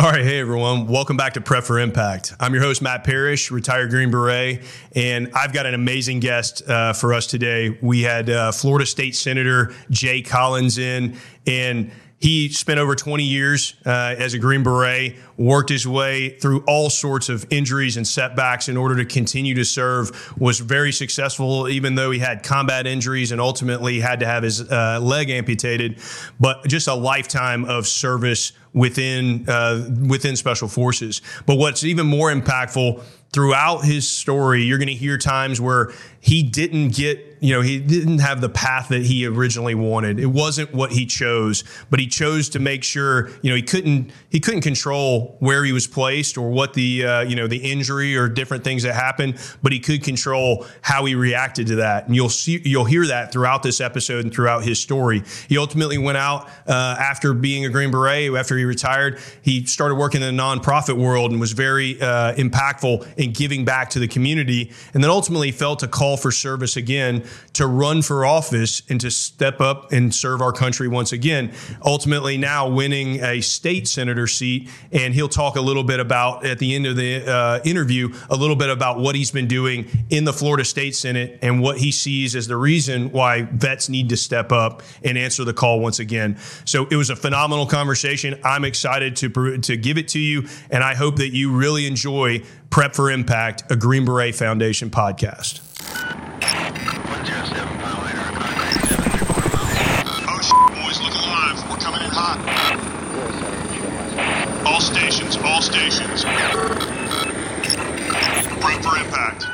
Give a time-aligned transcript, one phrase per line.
[0.00, 2.34] All right, hey everyone, welcome back to Prep for Impact.
[2.40, 4.62] I'm your host Matt Parrish, retired Green Beret,
[4.96, 7.76] and I've got an amazing guest uh, for us today.
[7.82, 11.90] We had uh, Florida State Senator Jay Collins in, and
[12.20, 16.90] he spent over 20 years uh, as a Green Beret, worked his way through all
[16.90, 21.94] sorts of injuries and setbacks in order to continue to serve, was very successful, even
[21.94, 25.98] though he had combat injuries and ultimately had to have his uh, leg amputated.
[26.38, 31.22] But just a lifetime of service within uh, within special forces.
[31.46, 33.02] But what's even more impactful
[33.32, 37.80] throughout his story, you're going to hear times where he didn't get you know, he
[37.80, 40.20] didn't have the path that he originally wanted.
[40.20, 44.12] It wasn't what he chose, but he chose to make sure, you know, he couldn't
[44.30, 48.16] he couldn't control where he was placed or what the uh, you know the injury
[48.16, 52.06] or different things that happened, but he could control how he reacted to that.
[52.06, 55.22] And you'll see you'll hear that throughout this episode and throughout his story.
[55.48, 58.32] He ultimately went out uh, after being a Green Beret.
[58.34, 63.06] After he retired, he started working in the nonprofit world and was very uh, impactful
[63.16, 64.72] in giving back to the community.
[64.94, 67.24] And then ultimately felt a call for service again
[67.54, 71.52] to run for office and to step up and serve our country once again.
[71.84, 76.58] Ultimately, now winning a state senator seat, and he'll talk a little bit about at
[76.58, 80.24] the end of the uh, interview a little bit about what he's been doing in
[80.24, 84.16] the Florida State Senate and what he sees as the reason why vets need to
[84.16, 86.36] step up and answer the call once again.
[86.64, 88.38] So it was a phenomenal conversation.
[88.44, 92.42] I'm excited to to give it to you, and I hope that you really enjoy
[92.70, 95.60] Prep for Impact, a Green Beret Foundation podcast.
[104.66, 106.24] All stations, all stations.
[108.60, 109.46] Prep for impact.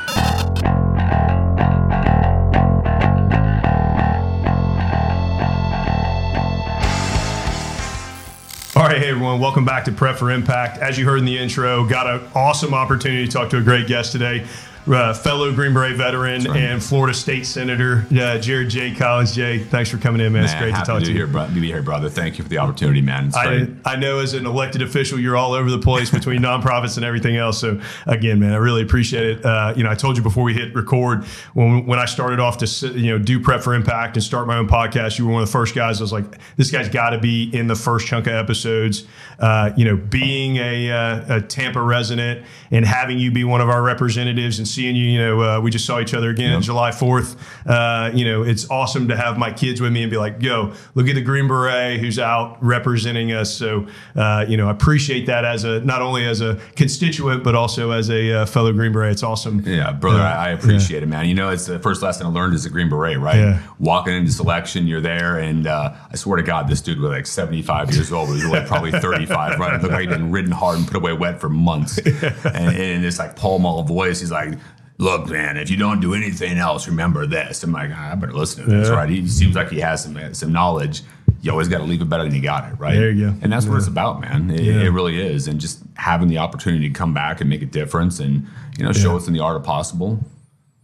[8.75, 10.77] All right, hey everyone, welcome back to Prep for Impact.
[10.79, 13.87] As you heard in the intro, got an awesome opportunity to talk to a great
[13.87, 14.45] guest today
[14.87, 16.57] uh, fellow Green Beret veteran right.
[16.57, 18.93] and Florida State Senator uh, Jared J.
[18.93, 19.35] Collins.
[19.35, 20.43] Jay, thanks for coming in, man.
[20.43, 21.17] man it's great to talk to, to you.
[21.17, 22.09] Here, bro- be here, brother.
[22.09, 23.31] Thank you for the opportunity, man.
[23.35, 27.05] I, I, know as an elected official, you're all over the place between nonprofits and
[27.05, 27.59] everything else.
[27.59, 29.45] So again, man, I really appreciate it.
[29.45, 32.57] Uh, you know, I told you before we hit record when when I started off
[32.59, 35.17] to you know do prep for impact and start my own podcast.
[35.19, 35.99] You were one of the first guys.
[35.99, 36.25] I was like,
[36.55, 39.05] this guy's got to be in the first chunk of episodes.
[39.39, 43.69] Uh, you know, being a, uh, a Tampa resident and having you be one of
[43.69, 46.61] our representatives and seeing you, you know, uh, we just saw each other again yep.
[46.61, 47.35] July 4th.
[47.65, 50.71] Uh, you know, it's awesome to have my kids with me and be like, yo,
[50.93, 53.51] look at the Green Beret who's out representing us.
[53.51, 57.55] So, uh, you know, I appreciate that as a, not only as a constituent, but
[57.55, 59.13] also as a uh, fellow Green Beret.
[59.13, 59.61] It's awesome.
[59.65, 61.03] Yeah, brother, I, I, appreciate yeah.
[61.03, 61.25] it, man.
[61.25, 63.37] You know, it's the first lesson I learned as a Green Beret, right?
[63.37, 63.63] Yeah.
[63.79, 65.39] Walking into selection, you're there.
[65.39, 68.29] And uh, I swear to God, this dude was like 75 years old.
[68.29, 69.73] He was like probably 35, right?
[69.73, 71.97] It looked like he'd been ridden hard and put away wet for months.
[72.05, 74.19] and, and it's like Pall Mall voice.
[74.19, 74.59] He's like,
[74.97, 77.63] look, man, if you don't do anything else, remember this.
[77.63, 78.95] I'm like, I better listen to this, yeah.
[78.95, 79.09] right?
[79.09, 81.01] He seems like he has some some knowledge.
[81.41, 82.95] You always got to leave it better than you got it, right?
[82.95, 83.37] There you go.
[83.41, 83.71] And that's yeah.
[83.71, 84.49] what it's about, man.
[84.49, 84.81] It, yeah.
[84.81, 85.47] it, really is.
[85.47, 88.47] And just having the opportunity to come back and make a difference and,
[88.77, 90.19] you know, show us in the art of possible,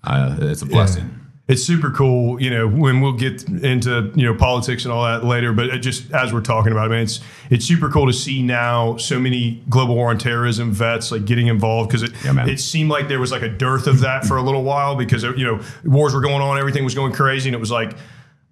[0.04, 1.23] uh, it's a blessing
[1.54, 5.24] it's super cool, you know, when we'll get into, you know, politics and all that
[5.24, 7.20] later, but just as we're talking about it, man, it's
[7.52, 11.46] it's super cool to see now so many global war on terrorism vets like getting
[11.48, 14.38] involved because it yeah, it seemed like there was like a dearth of that for
[14.38, 17.56] a little while because you know, wars were going on, everything was going crazy and
[17.56, 17.96] it was like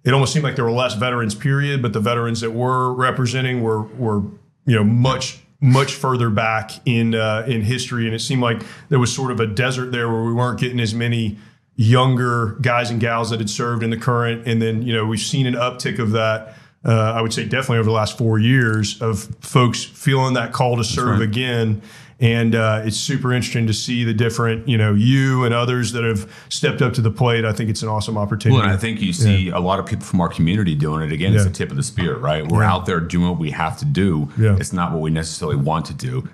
[0.04, 3.62] it almost seemed like there were less veterans period, but the veterans that were representing
[3.62, 4.20] were were,
[4.64, 9.00] you know, much much further back in uh, in history and it seemed like there
[9.00, 11.36] was sort of a desert there where we weren't getting as many
[11.82, 15.20] younger guys and gals that had served in the current, and then you know we've
[15.20, 16.54] seen an uptick of that.
[16.84, 20.76] Uh, I would say definitely over the last four years of folks feeling that call
[20.76, 21.22] to serve right.
[21.22, 21.82] again.
[22.18, 26.04] And uh, it's super interesting to see the different, you know, you and others that
[26.04, 27.44] have stepped up to the plate.
[27.44, 28.58] I think it's an awesome opportunity.
[28.58, 29.58] Well, and I think you see yeah.
[29.58, 31.32] a lot of people from our community doing it again.
[31.32, 31.38] Yeah.
[31.38, 32.46] It's the tip of the spear, right?
[32.46, 32.72] We're yeah.
[32.72, 34.28] out there doing what we have to do.
[34.38, 36.28] It's not what we necessarily want to do.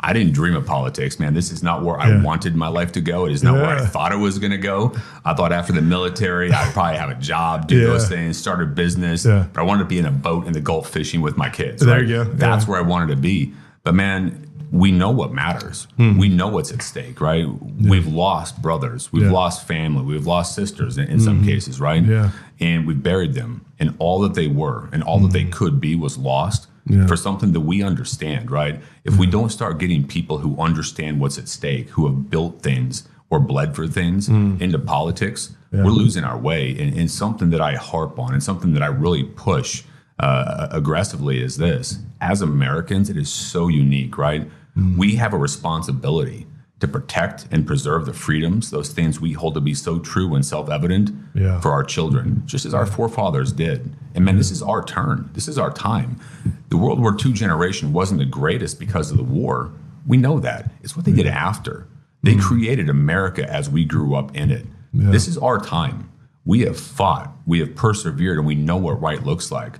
[0.00, 1.32] I didn't dream of politics, man.
[1.32, 2.20] This is not where yeah.
[2.20, 3.26] I wanted my life to go.
[3.26, 3.62] It is not yeah.
[3.62, 4.94] where I thought it was going to go.
[5.24, 7.86] I thought after the military, I'd probably have a job, do yeah.
[7.86, 9.24] those things, start a business.
[9.24, 11.84] But I wanted to be in a boat in the Gulf fishing with my kids.
[11.84, 12.06] There right?
[12.06, 12.24] you go.
[12.24, 13.54] That's where I wanted to be.
[13.82, 15.86] But man, we know what matters.
[15.96, 16.18] Hmm.
[16.18, 17.46] We know what's at stake, right?
[17.80, 21.24] We've lost brothers, we've lost family, we've lost sisters in, in mm-hmm.
[21.24, 22.04] some cases, right?
[22.04, 22.32] Yeah.
[22.60, 25.26] And we buried them, and all that they were and all mm-hmm.
[25.26, 25.50] that they hmm.
[25.50, 27.06] could be was lost yeah.
[27.06, 28.80] for something that we understand, right?
[29.04, 33.08] If we don't start getting people who understand what's at stake, who have built things
[33.30, 34.60] or bled for things mm.
[34.60, 35.82] into politics, yeah.
[35.82, 36.70] we're losing our way.
[36.70, 39.82] And, and, something that I harp on and something that I really push
[40.20, 44.48] uh, aggressively is this: as Americans, it is so unique, right?
[44.76, 44.96] Mm.
[44.96, 46.46] We have a responsibility
[46.84, 50.44] to protect and preserve the freedoms, those things we hold to be so true and
[50.44, 51.60] self evident yeah.
[51.60, 53.94] for our children, just as our forefathers did.
[54.14, 55.30] And man, this is our turn.
[55.32, 56.20] This is our time.
[56.68, 59.72] The World War II generation wasn't the greatest because of the war.
[60.06, 60.70] We know that.
[60.82, 61.88] It's what they did after.
[62.22, 62.42] They mm.
[62.42, 64.66] created America as we grew up in it.
[64.92, 65.10] Yeah.
[65.10, 66.10] This is our time.
[66.44, 69.78] We have fought, we have persevered, and we know what right looks like.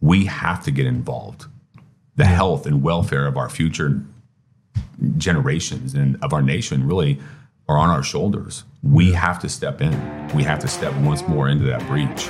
[0.00, 1.46] We have to get involved.
[2.16, 4.04] The health and welfare of our future
[5.16, 7.18] generations and of our nation really
[7.68, 8.64] are on our shoulders.
[8.82, 9.92] We have to step in.
[10.34, 12.28] We have to step once more into that breach.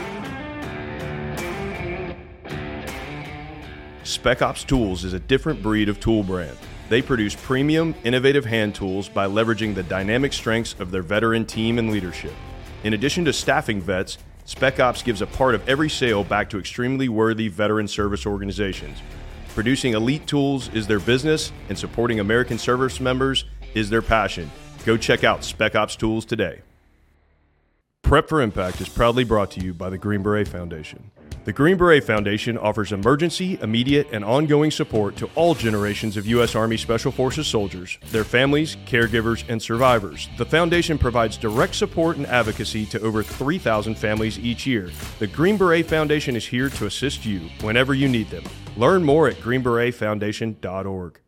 [4.05, 6.57] Spec Ops Tools is a different breed of tool brand.
[6.89, 11.79] They produce premium, innovative hand tools by leveraging the dynamic strengths of their veteran team
[11.79, 12.35] and leadership.
[12.83, 16.59] In addition to staffing vets, Spec Ops gives a part of every sale back to
[16.59, 18.99] extremely worthy veteran service organizations
[19.61, 24.51] Producing elite tools is their business, and supporting American service members is their passion.
[24.87, 26.63] Go check out Spec Ops Tools today.
[28.01, 31.11] Prep for Impact is proudly brought to you by the Green Beret Foundation.
[31.45, 36.55] The Green Beret Foundation offers emergency, immediate, and ongoing support to all generations of U.S.
[36.55, 40.29] Army Special Forces soldiers, their families, caregivers, and survivors.
[40.37, 44.91] The Foundation provides direct support and advocacy to over 3,000 families each year.
[45.19, 48.45] The Green Beret Foundation is here to assist you whenever you need them.
[48.77, 51.21] Learn more at greenberetfoundation.org.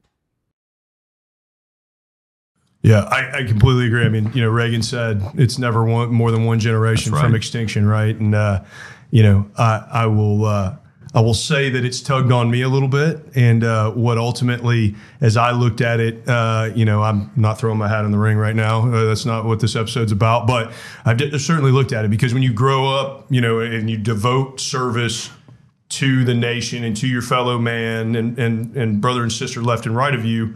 [2.82, 4.04] Yeah, I, I, completely agree.
[4.04, 7.22] I mean, you know, Reagan said it's never one, more than one generation right.
[7.22, 8.14] from extinction, right?
[8.14, 8.64] And uh,
[9.12, 10.76] you know, I, I will uh,
[11.14, 14.96] I will say that it's tugged on me a little bit, and uh, what ultimately,
[15.20, 18.18] as I looked at it, uh, you know, I'm not throwing my hat in the
[18.18, 18.88] ring right now.
[18.90, 20.72] Uh, that's not what this episode's about, but
[21.04, 23.98] I've d- certainly looked at it because when you grow up, you know, and you
[23.98, 25.30] devote service
[25.90, 29.84] to the nation and to your fellow man and and and brother and sister left
[29.84, 30.54] and right of you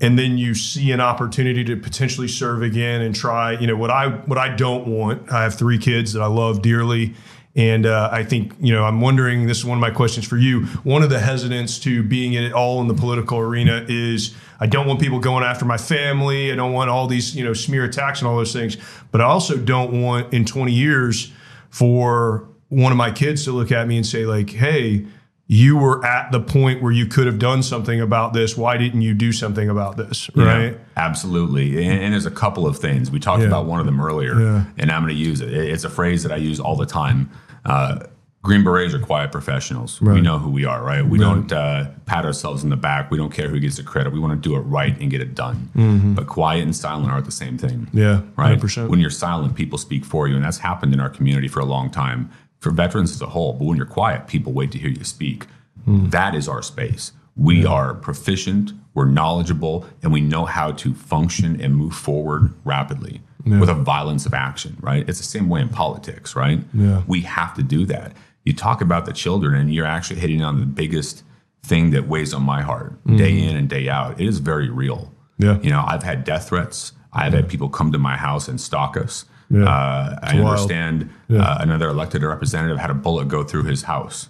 [0.00, 3.90] and then you see an opportunity to potentially serve again and try you know what
[3.90, 5.30] i what i don't want.
[5.32, 7.14] I have three kids that i love dearly
[7.56, 10.36] and uh, I think, you know, I'm wondering this is one of my questions for
[10.36, 10.66] you.
[10.82, 14.66] One of the hesitance to being in it all in the political arena is I
[14.66, 16.50] don't want people going after my family.
[16.50, 18.76] I don't want all these, you know, smear attacks and all those things.
[19.12, 21.32] But I also don't want in 20 years
[21.70, 25.06] for one of my kids to look at me and say, like, hey,
[25.46, 28.56] you were at the point where you could have done something about this.
[28.56, 30.30] Why didn't you do something about this?
[30.34, 30.72] Right.
[30.72, 31.84] Yeah, absolutely.
[31.84, 33.10] And, and, there's a couple of things.
[33.10, 33.48] We talked yeah.
[33.48, 34.64] about one of them earlier, yeah.
[34.78, 35.52] and I'm going to use it.
[35.52, 37.30] It's a phrase that I use all the time.
[37.64, 38.06] Uh,
[38.42, 40.00] Green Berets are quiet professionals.
[40.02, 40.14] Right.
[40.14, 41.04] We know who we are, right?
[41.04, 41.24] We right.
[41.24, 43.10] don't uh, pat ourselves in the back.
[43.10, 44.12] We don't care who gets the credit.
[44.12, 45.70] We want to do it right and get it done.
[45.74, 46.12] Mm-hmm.
[46.12, 47.88] But quiet and silent aren't the same thing.
[47.94, 48.58] Yeah, right.
[48.58, 48.88] 100%.
[48.88, 51.64] When you're silent, people speak for you, and that's happened in our community for a
[51.64, 52.30] long time
[52.64, 53.52] for veterans as a whole.
[53.52, 55.46] But when you're quiet, people wait to hear you speak.
[55.86, 56.10] Mm.
[56.10, 57.12] That is our space.
[57.36, 63.20] We are proficient, we're knowledgeable, and we know how to function and move forward rapidly
[63.44, 63.60] yeah.
[63.60, 65.06] with a violence of action, right?
[65.08, 66.60] It's the same way in politics, right?
[66.72, 67.02] Yeah.
[67.06, 68.12] We have to do that.
[68.44, 71.22] You talk about the children, and you're actually hitting on the biggest
[71.64, 73.18] thing that weighs on my heart mm.
[73.18, 74.20] day in and day out.
[74.20, 75.12] It is very real.
[75.38, 75.58] Yeah.
[75.60, 76.92] You know, I've had death threats.
[77.12, 79.24] I've had people come to my house and stalk us.
[79.50, 79.64] Yeah.
[79.64, 80.46] Uh, I wild.
[80.46, 81.42] understand yeah.
[81.42, 84.28] uh, another elected representative had a bullet go through his house.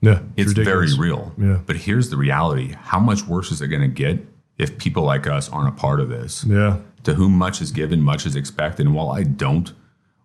[0.00, 1.32] Yeah, it's, it's very real.
[1.36, 1.60] Yeah.
[1.66, 4.24] But here's the reality: how much worse is it going to get
[4.56, 6.44] if people like us aren't a part of this?
[6.44, 6.78] Yeah.
[7.04, 8.86] To whom much is given, much is expected.
[8.86, 9.72] And while I don't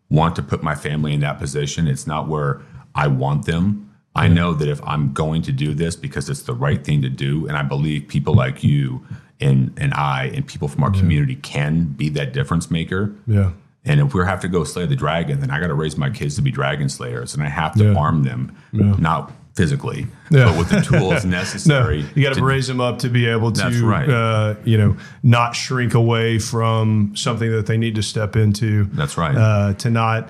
[0.09, 2.61] want to put my family in that position, it's not where
[2.93, 3.89] I want them.
[4.15, 7.09] I know that if I'm going to do this because it's the right thing to
[7.09, 9.03] do, and I believe people like you
[9.39, 10.99] and and I and people from our yeah.
[10.99, 13.13] community can be that difference maker.
[13.25, 13.51] Yeah.
[13.85, 16.09] And if we have to go slay the dragon, then I got to raise my
[16.09, 17.95] kids to be dragon slayers, and I have to yeah.
[17.95, 18.95] arm them, yeah.
[18.97, 20.45] not physically, yeah.
[20.45, 22.01] but with the tools necessary.
[22.01, 24.09] no, you got to raise them up to be able to, right.
[24.09, 28.85] uh, you know, not shrink away from something that they need to step into.
[28.85, 29.35] That's right.
[29.35, 30.29] Uh, to not,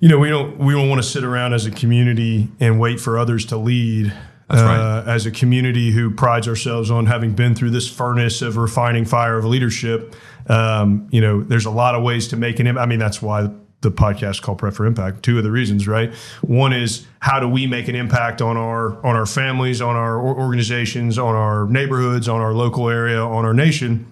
[0.00, 2.98] you know, we don't we don't want to sit around as a community and wait
[2.98, 4.12] for others to lead.
[4.50, 4.76] Right.
[4.76, 9.04] Uh, as a community who prides ourselves on having been through this furnace of refining
[9.04, 10.16] fire of leadership,
[10.48, 12.66] um, you know, there's a lot of ways to make an.
[12.66, 12.82] Impact.
[12.82, 13.50] I mean, that's why
[13.82, 15.22] the podcast called Prep for Impact.
[15.22, 16.12] Two of the reasons, right?
[16.42, 20.20] One is how do we make an impact on our on our families, on our
[20.20, 24.06] organizations, on our neighborhoods, on our local area, on our nation.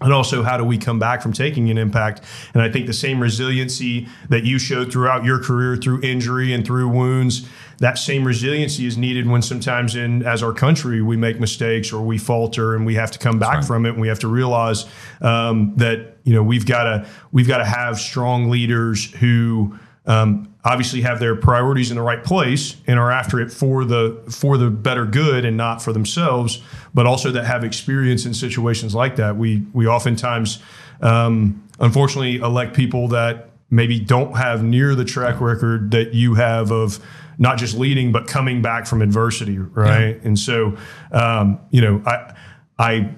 [0.00, 2.22] And also, how do we come back from taking an impact?
[2.54, 6.64] And I think the same resiliency that you showed throughout your career through injury and
[6.64, 11.40] through wounds, that same resiliency is needed when sometimes in as our country we make
[11.40, 13.64] mistakes or we falter and we have to come back right.
[13.64, 14.86] from it and we have to realize
[15.20, 20.52] um, that you know we've got to we've got to have strong leaders who um,
[20.68, 24.58] obviously have their priorities in the right place and are after it for the for
[24.58, 26.60] the better good and not for themselves,
[26.92, 29.36] but also that have experience in situations like that.
[29.36, 30.62] We we oftentimes,
[31.00, 36.70] um, unfortunately, elect people that maybe don't have near the track record that you have
[36.70, 37.00] of
[37.38, 40.16] not just leading but coming back from adversity, right?
[40.16, 40.26] Yeah.
[40.26, 40.76] And so,
[41.12, 42.34] um, you know, I
[42.78, 43.14] I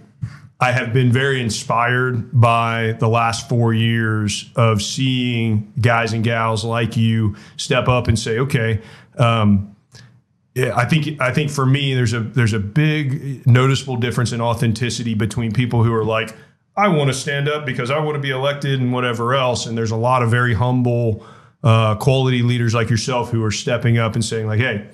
[0.61, 6.65] I have been very inspired by the last four years of seeing guys and gals
[6.65, 8.83] like you step up and say, okay.
[9.17, 9.75] Um,
[10.55, 14.41] yeah, I think I think for me, there's a there's a big noticeable difference in
[14.41, 16.37] authenticity between people who are like,
[16.77, 19.79] I want to stand up because I want to be elected and whatever else, and
[19.79, 21.25] there's a lot of very humble,
[21.63, 24.89] uh, quality leaders like yourself who are stepping up and saying like, hey,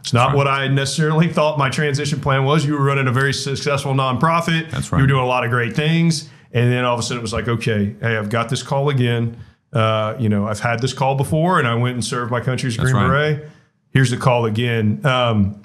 [0.00, 0.36] it's not right.
[0.36, 2.64] what I necessarily thought my transition plan was.
[2.64, 4.70] You were running a very successful nonprofit.
[4.70, 4.98] That's right.
[4.98, 6.28] You were doing a lot of great things.
[6.52, 8.88] And then all of a sudden it was like, okay, hey, I've got this call
[8.88, 9.36] again.
[9.72, 12.68] Uh, you know, I've had this call before and I went and served my country
[12.68, 13.06] as Green right.
[13.06, 13.50] Beret.
[13.90, 15.04] Here's the call again.
[15.06, 15.62] Um,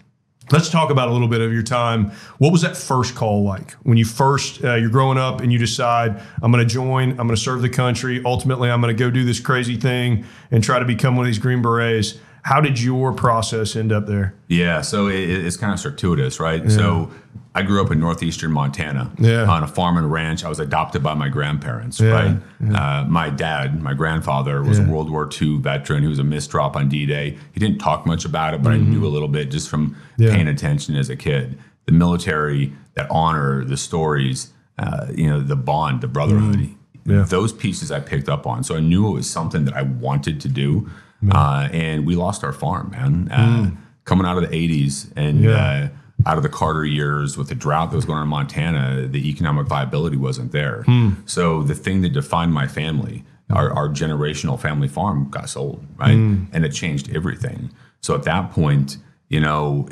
[0.52, 2.12] let's talk about a little bit of your time.
[2.38, 5.58] What was that first call like when you first, uh, you're growing up and you
[5.58, 8.22] decide, I'm going to join, I'm going to serve the country.
[8.24, 11.28] Ultimately, I'm going to go do this crazy thing and try to become one of
[11.28, 12.20] these Green Berets.
[12.46, 14.36] How did your process end up there?
[14.50, 16.64] Yeah, so it, it's kind of circuitous, right?
[16.64, 16.70] Yeah.
[16.70, 17.12] So
[17.56, 19.50] I grew up in northeastern Montana yeah.
[19.50, 20.46] on a farm and ranch.
[20.46, 22.10] I was adopted by my grandparents, yeah.
[22.12, 22.38] right?
[22.64, 23.00] Yeah.
[23.00, 26.04] Uh, my dad, my grandfather, was a World War II veteran.
[26.04, 27.36] He was a misdrop on D Day.
[27.52, 28.92] He didn't talk much about it, but mm-hmm.
[28.92, 31.58] I knew a little bit just from paying attention as a kid.
[31.88, 36.76] The military, that honor, the stories, uh, you know, the bond, the brotherhood.
[37.08, 37.28] Mm.
[37.30, 38.64] Those pieces I picked up on.
[38.64, 40.90] So I knew it was something that I wanted to do.
[41.32, 43.30] Uh, and we lost our farm, man.
[43.32, 43.78] Uh, mm.
[44.04, 45.90] Coming out of the 80s and yeah.
[46.24, 49.08] uh, out of the Carter years with the drought that was going on in Montana,
[49.08, 50.84] the economic viability wasn't there.
[50.88, 51.28] Mm.
[51.30, 56.16] So the thing that defined my family, our, our generational family farm, got sold, right?
[56.16, 56.48] Mm.
[56.54, 57.72] And it changed everything.
[58.02, 58.98] So at that point,
[59.30, 59.90] you know,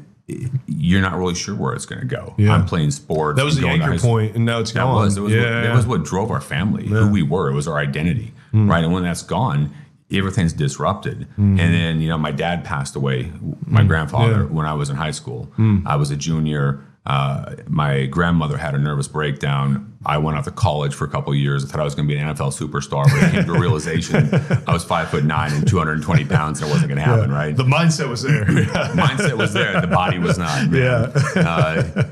[0.68, 2.34] you're not really sure where it's going to go.
[2.38, 2.54] Yeah.
[2.54, 3.38] I'm playing sports.
[3.38, 4.96] That was the anchor point, and now it's that gone.
[5.04, 5.62] Was, it, was yeah.
[5.62, 7.50] what, it was what drove our family, who we were.
[7.50, 8.70] It was our identity, mm.
[8.70, 8.84] right?
[8.84, 9.74] And when that's gone,
[10.14, 11.22] everything's disrupted.
[11.32, 11.60] Mm-hmm.
[11.60, 13.32] And then, you know, my dad passed away,
[13.66, 13.88] my mm-hmm.
[13.88, 14.44] grandfather, yeah.
[14.44, 15.52] when I was in high school.
[15.58, 15.86] Mm.
[15.86, 16.86] I was a junior.
[17.06, 19.98] Uh, my grandmother had a nervous breakdown.
[20.06, 21.66] I went off to college for a couple years.
[21.66, 23.60] I thought I was going to be an NFL superstar, but I came to a
[23.60, 24.30] realization
[24.68, 27.36] I was five foot nine and 220 pounds, and it wasn't going to happen, yeah.
[27.36, 27.58] right?
[27.58, 28.46] The mindset was there.
[28.46, 28.62] The
[28.96, 29.82] mindset was there.
[29.82, 30.70] The body was not.
[30.70, 30.82] Man.
[30.82, 31.42] Yeah.
[31.42, 32.06] Uh,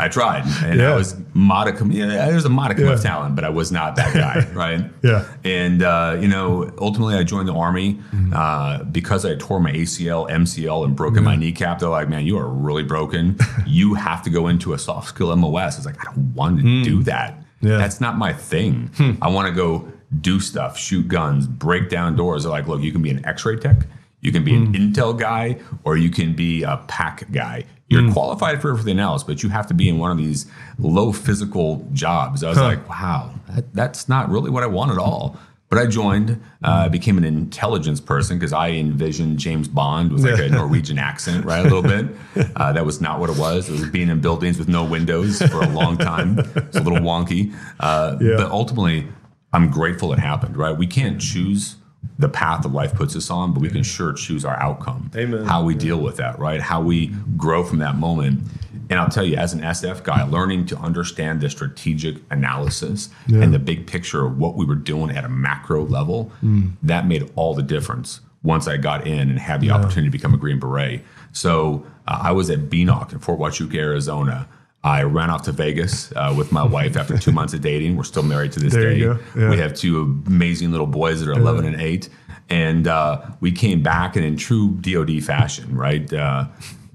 [0.00, 0.92] I tried, and yeah.
[0.92, 1.90] I was modicum.
[1.90, 2.92] Yeah, was a modicum yeah.
[2.92, 4.90] of talent, but I was not that guy, right?
[5.02, 5.26] yeah.
[5.44, 8.32] And uh, you know, ultimately, I joined the army mm-hmm.
[8.32, 11.30] uh, because I tore my ACL, MCL, and broken yeah.
[11.30, 11.80] my kneecap.
[11.80, 13.36] They're like, "Man, you are really broken.
[13.66, 16.64] you have to go into a soft skill MOS." It's like I don't want to
[16.64, 16.84] mm.
[16.84, 17.42] do that.
[17.60, 17.78] Yeah.
[17.78, 18.90] That's not my thing.
[18.96, 19.12] Hmm.
[19.20, 19.90] I want to go
[20.20, 22.44] do stuff, shoot guns, break down doors.
[22.44, 23.78] They're like, "Look, you can be an X-ray tech."
[24.20, 24.92] You can be an mm.
[24.92, 27.64] Intel guy or you can be a pack guy.
[27.88, 28.12] You're mm.
[28.12, 30.46] qualified for everything else, but you have to be in one of these
[30.78, 32.42] low physical jobs.
[32.42, 32.64] I was huh.
[32.64, 35.38] like, wow, that, that's not really what I want at all.
[35.70, 40.40] But I joined, uh, became an intelligence person because I envisioned James Bond with like
[40.40, 41.60] a Norwegian accent, right?
[41.60, 42.06] A little bit.
[42.56, 43.68] Uh, that was not what it was.
[43.68, 46.38] It was being in buildings with no windows for a long time.
[46.38, 47.54] It's a little wonky.
[47.80, 48.36] Uh, yeah.
[48.38, 49.08] But ultimately,
[49.52, 50.76] I'm grateful it happened, right?
[50.76, 51.76] We can't choose
[52.18, 55.10] the path that life puts us on, but we can sure choose our outcome.
[55.16, 55.44] Amen.
[55.44, 56.60] How we deal with that, right?
[56.60, 58.42] How we grow from that moment.
[58.90, 63.42] And I'll tell you, as an SF guy, learning to understand the strategic analysis yeah.
[63.42, 66.72] and the big picture of what we were doing at a macro level, mm.
[66.82, 69.74] that made all the difference once I got in and had the yeah.
[69.74, 71.02] opportunity to become a Green Beret.
[71.32, 74.48] So uh, I was at BNOC in Fort Huachuca, Arizona.
[74.84, 77.96] I ran off to Vegas uh, with my wife after two months of dating.
[77.96, 78.98] We're still married to this there day.
[79.36, 79.50] Yeah.
[79.50, 81.70] We have two amazing little boys that are 11 yeah.
[81.72, 82.08] and 8.
[82.50, 86.10] And uh, we came back, and in true DoD fashion, right?
[86.12, 86.46] Uh,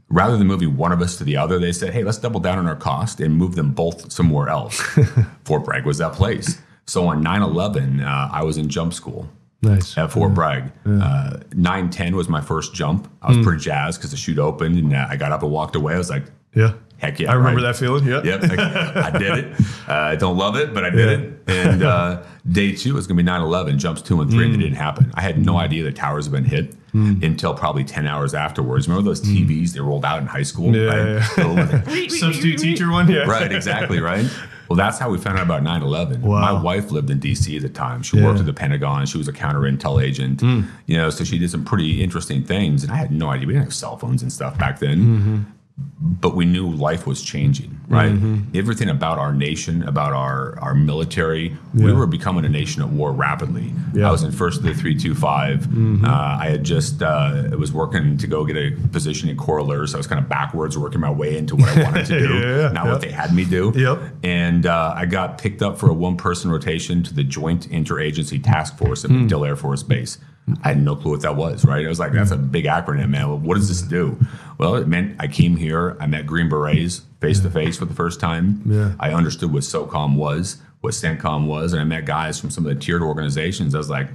[0.09, 2.57] rather than moving one of us to the other, they said, hey, let's double down
[2.57, 4.79] on our cost and move them both somewhere else.
[5.45, 6.61] Fort Bragg was that place.
[6.85, 9.29] So on 9 11, uh, I was in jump school.
[9.61, 9.97] Nice.
[9.97, 10.35] At Fort yeah.
[10.35, 10.71] Bragg.
[10.85, 11.03] Yeah.
[11.03, 13.09] Uh, 9 10 was my first jump.
[13.21, 13.43] I was mm.
[13.43, 15.93] pretty jazzed because the chute opened and uh, I got up and walked away.
[15.93, 16.73] I was like, yeah.
[17.03, 17.31] Heck yeah!
[17.31, 17.73] I remember right?
[17.73, 18.05] that feeling.
[18.05, 18.43] Yeah, yep.
[18.43, 19.55] I, I did it.
[19.85, 21.27] Uh, I don't love it, but I did yeah.
[21.27, 21.65] it.
[21.65, 23.77] And uh, day two is going to be 9/11.
[23.77, 24.53] Jumps two and three, mm.
[24.53, 24.61] and it mm.
[24.61, 25.11] didn't happen.
[25.13, 27.21] I had no idea the towers had been hit mm.
[27.21, 28.87] until probably 10 hours afterwards.
[28.87, 29.45] Remember those mm.
[29.45, 30.73] TVs they rolled out in high school?
[30.73, 31.87] Yeah, right?
[31.89, 32.07] yeah.
[32.07, 33.11] substitute teacher one.
[33.11, 33.51] Yeah, right.
[33.51, 33.99] Exactly.
[33.99, 34.25] Right.
[34.69, 36.21] Well, that's how we found out about 9 11.
[36.21, 36.39] Wow.
[36.39, 38.03] My wife lived in DC at the time.
[38.03, 38.23] She yeah.
[38.23, 39.05] worked at the Pentagon.
[39.05, 40.39] She was a counter intel agent.
[40.39, 40.69] Mm.
[40.85, 42.83] You know, so she did some pretty interesting things.
[42.83, 43.47] And I had no idea.
[43.47, 44.97] We didn't have cell phones and stuff back then.
[44.99, 45.41] Mm-hmm
[45.75, 48.11] but we knew life was changing, right?
[48.11, 48.55] Mm-hmm.
[48.55, 53.11] Everything about our nation, about our our military, we were becoming a nation at war
[53.11, 53.63] rapidly.
[53.63, 53.71] Yeah.
[53.71, 54.05] Mm-hmm.
[54.05, 55.65] I was in first of the three two five.
[56.03, 59.95] Uh, I had just uh, was working to go get a position in Corps so
[59.95, 62.71] I was kind of backwards working my way into what I wanted to do, Yeah,
[62.71, 62.91] not yeah.
[62.91, 63.71] what they had me do.
[63.75, 63.99] Yep.
[64.23, 68.43] And uh, I got picked up for a one person rotation to the Joint Interagency
[68.43, 69.11] Task Force at.
[69.11, 70.17] MacDill Air Force Base.
[70.63, 71.85] I had no clue what that was, right?
[71.85, 73.27] I was like, that's a big acronym, man.
[73.29, 74.17] Well, what does this do?
[74.57, 77.93] Well, it meant I came here, I met Green Berets face to face for the
[77.93, 78.61] first time.
[78.65, 78.93] Yeah.
[78.99, 82.73] I understood what SOCOM was, what CENTCOM was, and I met guys from some of
[82.73, 83.73] the tiered organizations.
[83.73, 84.09] I was like,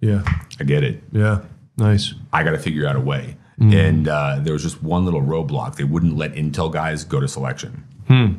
[0.00, 0.22] Yeah.
[0.58, 1.02] I get it.
[1.12, 1.42] Yeah.
[1.76, 2.14] Nice.
[2.32, 3.36] I got to figure out a way.
[3.60, 3.88] Mm.
[3.88, 5.76] And uh, there was just one little roadblock.
[5.76, 7.84] They wouldn't let Intel guys go to selection.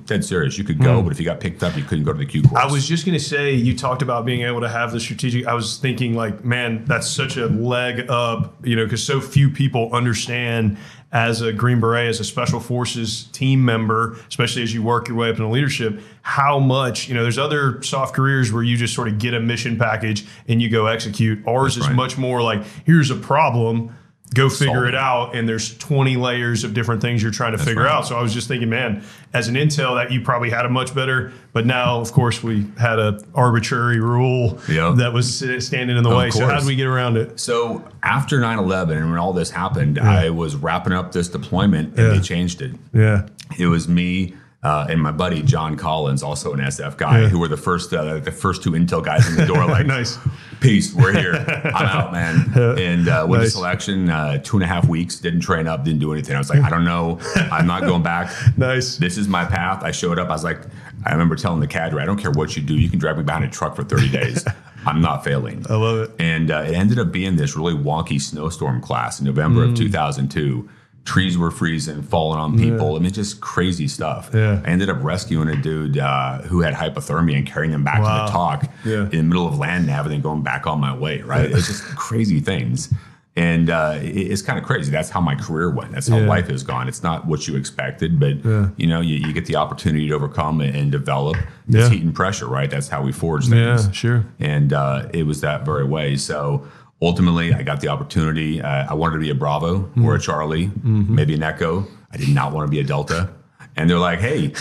[0.05, 0.57] Dead serious.
[0.57, 2.41] You could go, but if you got picked up, you couldn't go to the Q
[2.43, 2.51] course.
[2.51, 2.69] Hmm.
[2.69, 5.47] I was just going to say, you talked about being able to have the strategic.
[5.47, 9.49] I was thinking, like, man, that's such a leg up, you know, because so few
[9.49, 10.77] people understand
[11.11, 15.17] as a Green Beret, as a Special Forces team member, especially as you work your
[15.17, 18.75] way up in the leadership, how much, you know, there's other soft careers where you
[18.75, 21.47] just sort of get a mission package and you go execute.
[21.47, 21.95] Ours That's is right.
[21.95, 23.95] much more like, here's a problem.
[24.33, 27.83] Go figure it out, and there's 20 layers of different things you're trying to figure
[27.83, 27.91] right.
[27.91, 28.07] out.
[28.07, 30.93] So I was just thinking, man, as an intel, that you probably had a much
[30.95, 31.31] better.
[31.53, 34.95] But now, of course, we had a arbitrary rule Yep.
[34.95, 36.31] that was standing in the way.
[36.31, 36.61] So how course.
[36.63, 37.39] did we get around it?
[37.39, 41.89] So after 9 11, and when all this happened, I was wrapping up this deployment
[41.89, 42.07] and Yeah.
[42.09, 42.71] they changed it.
[42.93, 43.27] Yeah,
[43.59, 44.33] It was me.
[44.63, 47.27] Uh, and my buddy John Collins, also an SF guy, Yeah.
[47.27, 49.65] who were the first uh, the first two Intel guys in the door.
[49.65, 50.17] Like, Nice.
[50.61, 51.33] peace, we're here.
[51.75, 52.51] I'm out, man.
[52.79, 53.51] And uh, went Nice.
[53.51, 55.19] to selection uh, two and a half weeks.
[55.19, 55.83] Didn't train up.
[55.83, 56.35] Didn't do anything.
[56.35, 57.19] I was like, I don't know.
[57.51, 58.31] I'm not going back.
[58.57, 58.95] nice.
[58.97, 59.83] This is my path.
[59.83, 60.29] I showed up.
[60.29, 60.61] I was like,
[61.05, 62.75] I remember telling the cadre, I don't care what you do.
[62.75, 64.45] You can drive me behind a truck for 30 days.
[64.85, 65.65] I'm not failing.
[65.69, 66.11] I love it.
[66.19, 69.71] And uh, it ended up being this really wonky snowstorm class in November Mm.
[69.71, 70.69] of 2002.
[71.05, 72.95] Trees were freezing, falling on people.
[72.95, 74.29] I mean, just crazy stuff.
[74.33, 74.61] Yeah.
[74.63, 78.25] I ended up rescuing a dude uh, who had hypothermia and carrying him back Wow.
[78.25, 79.03] to the TOC Yeah.
[79.11, 81.51] in the middle of land nav and then going back on my way, right?
[81.51, 82.93] It's just crazy things.
[83.35, 84.91] And uh, it- it's kind of crazy.
[84.91, 85.91] That's how my career went.
[85.91, 86.27] That's how Yeah.
[86.27, 86.87] life has gone.
[86.87, 88.67] It's not what you expected, but Yeah.
[88.77, 91.35] you know, you, you get the opportunity to overcome and, and develop.
[91.67, 91.89] It's Yeah.
[91.89, 92.69] heat and pressure, right?
[92.69, 94.25] That's how we forge Yeah, things sure.
[94.39, 96.15] and uh, it was that very way.
[96.15, 96.65] So
[97.03, 98.61] ultimately, I got the opportunity.
[98.61, 100.05] Uh, I wanted to be a Bravo Mm-hmm.
[100.05, 101.85] or a Charlie, maybe an Echo.
[102.11, 103.29] I did not want to be a Delta.
[103.75, 104.53] And they're like, "Hey,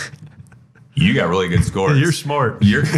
[0.95, 1.99] you got really good scores.
[1.99, 2.57] You're smart.
[2.61, 2.85] You're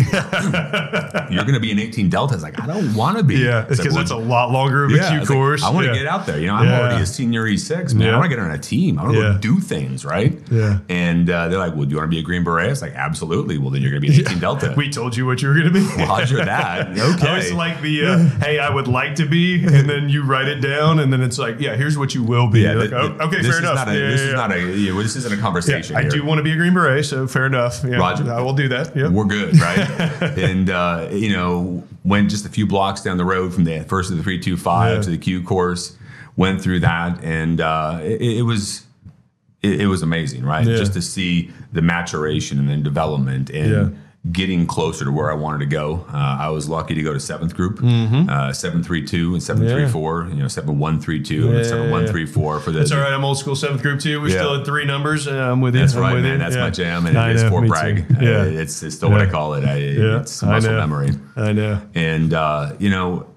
[1.29, 3.61] you're going to be an 18 Delta." It's like, "I don't want to be." Yeah,
[3.61, 5.63] it's like, because well, that's a lot longer of a yeah, Q was like, course.
[5.63, 5.99] I want to Yeah.
[5.99, 6.39] get out there.
[6.39, 6.79] You know, I'm Yeah.
[6.79, 8.07] already a senior E6, man.
[8.07, 8.13] Yeah.
[8.13, 8.99] I want to get on a team.
[8.99, 9.31] I want to Yeah.
[9.33, 10.37] go do things, right?
[10.51, 10.79] Yeah.
[10.89, 12.69] And uh, they're like, well, do you want to be a Green Beret?
[12.71, 13.57] It's like, absolutely.
[13.57, 14.73] Well, then you're going to be an 18 Delta.
[14.75, 15.85] We told you what you were going to be.
[16.03, 16.89] Roger that.
[16.97, 16.99] Okay.
[17.25, 20.47] I always like the, uh, hey, I would like to be, and then you write
[20.47, 22.61] it down, and then it's like, yeah, here's what you will be.
[22.61, 23.75] You're like, th- th- oh, okay, this fair is enough.
[23.75, 24.55] Not a, this is not a.
[25.05, 25.95] This isn't a Yeah, conversation.
[25.95, 27.83] I do want to be a Green Beret, so fair enough.
[27.87, 28.31] Yeah, Roger.
[28.31, 28.95] I will do that.
[28.95, 29.11] Yep.
[29.11, 29.79] We're good, right?
[30.37, 34.11] and uh, you know, went just a few blocks down the road from the first
[34.11, 35.01] of the three two five Yeah.
[35.03, 35.97] to the Q course.
[36.37, 38.85] Went through that, and uh, it, it was
[39.63, 40.65] it, it was amazing, right?
[40.67, 40.75] Yeah.
[40.77, 43.97] Just to see the maturation and then development and.
[44.25, 44.31] Yeah.
[44.31, 47.19] Getting closer to where I wanted to go, uh, I was lucky to go to
[47.19, 48.27] seventh group, Mm-hmm.
[48.29, 50.27] uh, seven three two and seven three four.
[50.29, 52.81] You know, seven one three two Yeah, and seven one three four for the.
[52.81, 53.13] It's all right.
[53.13, 54.19] I'm old school seventh group too.
[54.19, 54.37] We're Yeah.
[54.37, 55.27] still had three numbers.
[55.27, 55.81] Uh, I'm with you.
[55.81, 56.39] That's I'm right, man.
[56.39, 56.61] That's Yeah.
[56.63, 58.05] my jam, and I it's know, Fort Bragg.
[58.19, 58.43] Yeah.
[58.45, 59.63] It's, it's still what I call it.
[59.63, 60.21] I, Yeah.
[60.21, 60.77] It's muscle know.
[60.79, 61.09] memory.
[61.35, 61.81] I know.
[61.93, 63.27] And, uh, you know,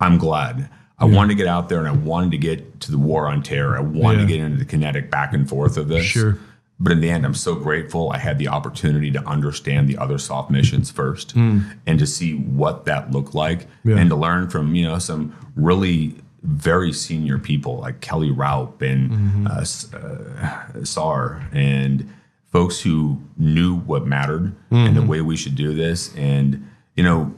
[0.00, 0.68] I'm glad.
[0.98, 3.42] I wanted to get out there and I wanted to get to the war on
[3.42, 3.76] terror.
[3.76, 6.04] I wanted to get into the kinetic back and forth of this.
[6.04, 6.36] Sure.
[6.82, 10.16] But in the end, I'm so grateful I had the opportunity to understand the other
[10.18, 13.66] soft missions first and to see what that looked like.
[13.84, 13.96] Yeah.
[13.98, 19.10] and to learn from, you know, some really very senior people like Kelly Raup and
[19.10, 19.46] Mm-hmm.
[19.46, 22.08] uh, uh, SAR and
[22.50, 24.94] folks who knew what mattered and Mm-hmm.
[24.94, 26.14] the way we should do this.
[26.16, 26.66] And,
[26.96, 27.34] you know,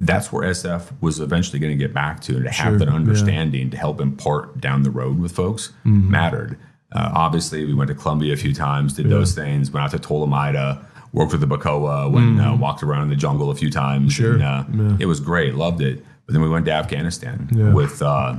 [0.00, 2.88] that's where SF was eventually going to get back to And to have Sure, that
[2.88, 2.94] yeah.
[2.94, 6.10] understanding to help impart down the road with folks Mm-hmm.
[6.10, 6.58] mattered.
[6.92, 9.98] Uh, obviously, we went to Colombia a few times, did those things, went out to
[9.98, 14.14] Tolemaida, worked with the Bacoa, went uh, walked around in the jungle a few times.
[14.14, 14.22] Mm-hmm.
[14.22, 14.96] Sure, And, uh, yeah.
[15.00, 16.02] It was great, loved it.
[16.26, 17.72] But then we went to Afghanistan Yeah.
[17.72, 18.36] with uh,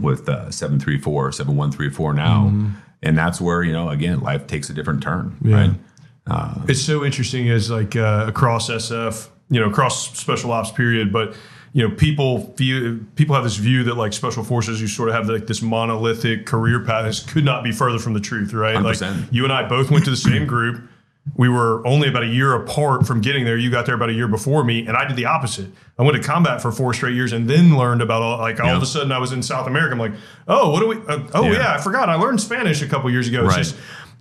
[0.00, 2.44] with uh, 734, 7134 now.
[2.46, 2.70] Mm-hmm.
[3.02, 5.56] And that's where, you know, again, life takes a different turn, Yeah.
[5.56, 5.70] right?
[6.68, 11.36] It's so interesting as like uh, across SF, you know, across special ops period, but
[11.74, 15.14] you know, people view people have this view that like special forces, you sort of
[15.16, 17.04] have like this monolithic career path.
[17.04, 18.80] This could not be further from the truth, right?
[18.80, 19.28] Like 100%.
[19.32, 20.80] you and I both went to the same group.
[21.36, 23.56] we were only about a year apart from getting there.
[23.56, 25.68] You got there about a year before me, and I did the opposite.
[25.98, 28.66] I went to combat for four straight years, and then learned about all, like all
[28.66, 28.76] Yeah.
[28.76, 29.92] of a sudden I was in South America.
[29.92, 30.12] I'm like,
[30.48, 30.96] oh, what do we?
[31.08, 31.52] Uh, oh Yeah.
[31.54, 31.74] yeah.
[31.74, 32.08] I forgot.
[32.08, 33.46] I learned Spanish a couple years ago.
[33.46, 33.64] It's Right.
[33.64, 33.76] just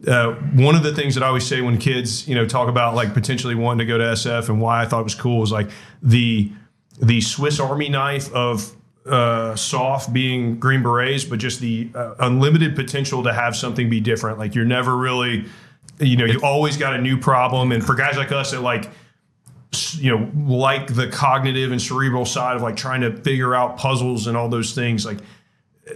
[0.08, 2.96] uh, one of the things that I always say when kids, you know, talk about
[2.96, 5.52] like potentially wanting to go to SF and why I thought it was cool is
[5.52, 5.70] like
[6.02, 6.52] the
[7.02, 8.74] the Swiss Army knife of
[9.06, 14.00] uh, soft being Green Berets, but just the uh, unlimited potential to have something be
[14.00, 14.40] different.
[14.40, 15.46] Like you're never really,
[16.00, 17.72] you know, you always got a new problem.
[17.72, 18.90] And for guys like us that like,
[19.94, 24.28] you know, like the cognitive and cerebral side of like trying to figure out puzzles
[24.28, 25.18] and all those things, like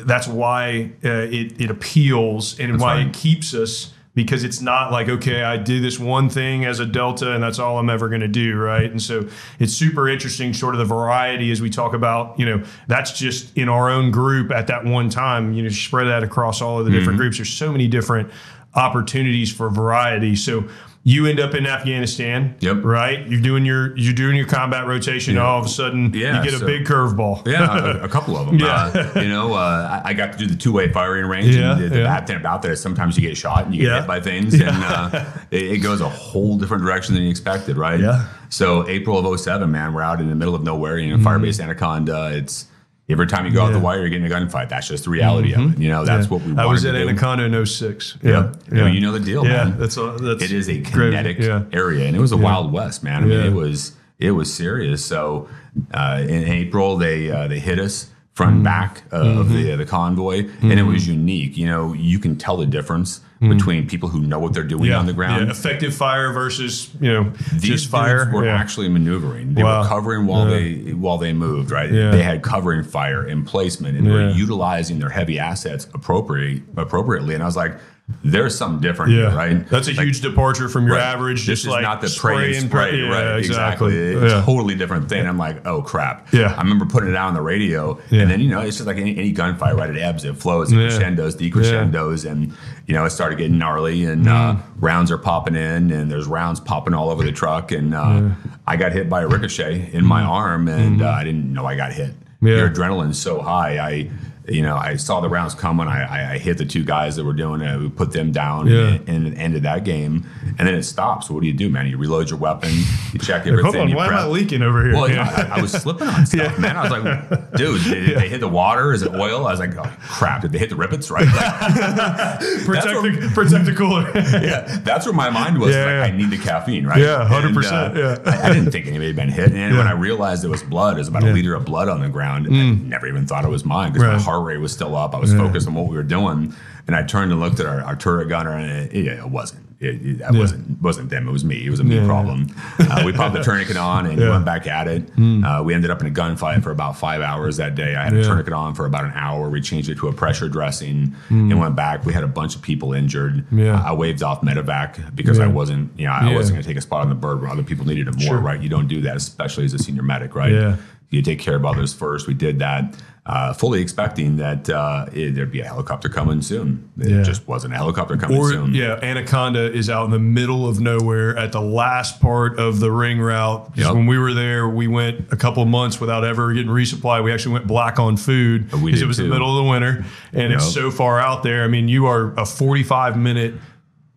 [0.01, 3.07] that's why uh, it, it appeals and why right.
[3.07, 6.86] it keeps us because it's not like okay i do this one thing as a
[6.86, 8.89] delta and that's all i'm ever going to do right?
[8.89, 9.27] And so
[9.60, 13.56] it's super interesting sort of the variety as we talk about you know that's just
[13.56, 16.86] in our own group at that one time you know spread that across all of
[16.86, 16.99] the Mm-hmm.
[16.99, 17.38] different groups.
[17.38, 18.32] There's so many different
[18.73, 20.36] opportunities for variety.
[20.36, 20.67] So
[21.10, 22.84] you end up in Afghanistan, Yep.
[22.84, 23.26] right?
[23.30, 25.38] You're doing your you're doing your combat rotation.
[25.38, 27.48] All of a sudden, Yeah, you get a big curveball.
[27.48, 28.60] Yeah, a, a couple of them.
[28.60, 28.91] Yeah.
[29.15, 31.56] Uh, you know, uh, I got to do the two-way firing range.
[31.56, 32.04] Yeah, and the, the yeah.
[32.04, 34.00] bad thing about that is sometimes you get shot and you get Yeah.
[34.00, 37.78] hit by things, and uh, it, it goes a whole different direction than you expected,
[37.78, 38.02] right?
[38.02, 38.28] Yeah.
[38.50, 41.24] So April of 07, man, we're out in the middle of nowhere, in you know,
[41.24, 42.32] Firebase Anaconda.
[42.34, 42.65] It's
[43.10, 43.74] every time you go out Mm-hmm.
[43.74, 44.70] The wire, you're getting a gunfight.
[44.70, 45.80] That's just the reality of it.
[45.80, 46.34] You know, that's Yeah.
[46.34, 46.58] what we.
[46.58, 46.96] I was at.
[46.96, 48.17] Anaconda in 06.
[48.22, 48.30] Yeah.
[48.32, 48.52] Yeah.
[48.72, 49.78] You, know, you know the deal, Yeah, man.
[49.80, 51.63] that's a, that's it is a kinetic Yeah.
[51.72, 53.24] area, and it was a wild west, man.
[53.24, 53.46] I mean, Yeah.
[53.46, 55.06] it was it was serious.
[55.06, 55.48] So
[55.93, 60.48] uh, in April, they uh, they hit us front and back of the the convoy,
[60.62, 61.56] and it was unique.
[61.58, 63.50] You know, you can tell the difference Hmm.
[63.50, 64.97] between people who know what they're doing Yeah.
[64.97, 65.45] on the ground.
[65.45, 65.52] Yeah.
[65.52, 68.32] Effective fire versus, you know, These just fire.
[68.34, 68.56] were yeah.
[68.56, 69.54] actually maneuvering.
[69.54, 69.84] They Wow.
[69.84, 71.69] were covering while they while they moved.
[71.69, 76.63] Right, they had covering fire in placement, and were utilizing their heavy assets appropriately.
[76.76, 77.78] Appropriately, and I was like,
[78.24, 79.30] "There's something different yeah.
[79.30, 81.04] here, right?" That's a Like, huge departure from your Right.
[81.04, 81.46] average.
[81.46, 83.00] This is like not the pray and pray.
[83.02, 83.38] Yeah, right?
[83.39, 83.96] exactly.
[83.98, 84.41] It's Yeah.
[84.41, 85.28] a totally different thing.
[85.28, 86.28] I'm like, oh crap.
[86.34, 86.54] Yeah.
[86.58, 88.98] I remember putting it out on the radio, and then you know, it's just like
[88.98, 89.89] any, any gunfight, right?
[89.89, 92.54] It ebbs, it flows, it crescendos, decrescendos, and
[92.86, 94.60] you know, it started getting gnarly, and uh, Mm.
[94.80, 98.22] rounds are popping in, and there's rounds popping all over the truck, and uh,
[98.65, 101.76] I got hit by a ricochet in my arm, and uh, I didn't know I
[101.76, 102.13] got hit.
[102.41, 104.10] Your adrenaline's so high, I.
[104.47, 105.88] You know, I saw the rounds coming.
[105.88, 107.77] I, I, I hit the two guys that were doing it.
[107.79, 108.91] We put them down, Yeah.
[108.91, 110.25] and, and it ended that game.
[110.57, 111.29] And then it stops.
[111.29, 111.86] What do you do, man?
[111.88, 112.71] You reload your weapon,
[113.12, 113.63] you check everything.
[113.73, 113.93] Hold on.
[113.93, 114.13] Why am.
[114.13, 114.93] I leaking over here?
[114.93, 115.49] Well, Yeah.
[115.53, 116.77] I, I was slipping on stuff, man.
[116.77, 118.93] I was like, dude, did they hit the water?
[118.93, 119.45] Is it oil?
[119.45, 121.12] I was like, oh, crap, did they hit the rivets?
[121.12, 121.25] Right?
[121.25, 121.36] Like,
[122.65, 124.10] protect, that's the, protect the cooler.
[124.15, 125.75] yeah, that's where my mind was.
[125.75, 126.13] Yeah, like, yeah.
[126.13, 126.99] I need the caffeine, right?
[127.01, 127.47] Yeah, 100%,
[127.89, 128.31] And, uh, yeah.
[128.43, 129.51] I, I didn't think anybody had been hit.
[129.51, 131.31] And when I realized it was blood, it was about a Yeah.
[131.33, 131.36] Mm.
[131.36, 132.47] liter of blood on the ground.
[132.49, 132.49] I
[132.88, 134.21] never even thought it was mine because my Right.
[134.41, 135.13] Rate was still up.
[135.15, 135.39] I was Yeah.
[135.39, 136.54] focused on what we were doing.
[136.88, 139.63] And I turned and looked at our, our turret gunner, and it, it, it wasn't.
[139.80, 140.39] It, it, that Yeah.
[140.39, 141.28] wasn't wasn't them.
[141.28, 141.63] It was me.
[141.63, 142.06] It was a me Yeah.
[142.08, 142.47] problem.
[142.80, 144.32] Uh, we popped the tourniquet on and Yeah.
[144.32, 145.12] Went back at it.
[145.19, 147.95] Uh, we ended up in a gunfight for about five hours that day.
[147.95, 149.50] I had a tourniquet on for about an hour.
[149.50, 152.06] We changed it to a pressure dressing and went back.
[152.06, 153.43] We had a bunch of people injured.
[153.52, 153.80] Yeah.
[153.86, 156.82] I waved off medevac because I wasn't, you know, I wasn't going to take a
[156.82, 158.38] spot on the bird where other people needed it more, Sure.
[158.39, 158.60] right?
[158.60, 160.54] You don't do that, especially as a senior medic, right?
[160.54, 160.78] Yeah.
[161.10, 162.28] You take care of others first.
[162.28, 166.89] We did that, uh, fully expecting that uh, it, there'd be a helicopter coming soon.
[167.00, 167.22] It Yeah.
[167.24, 168.74] just wasn't a helicopter coming Or soon.
[168.74, 172.91] yeah, Anaconda is out in the middle of nowhere at the last part of the
[172.91, 173.72] ring route.
[173.76, 173.93] Yep.
[173.93, 177.24] When we were there, we went a couple of months without ever getting resupply.
[177.24, 179.24] We actually went black on food because it was too.
[179.24, 181.63] the middle of the winter and it's so far out there.
[181.63, 183.54] I mean, you are a 45 minute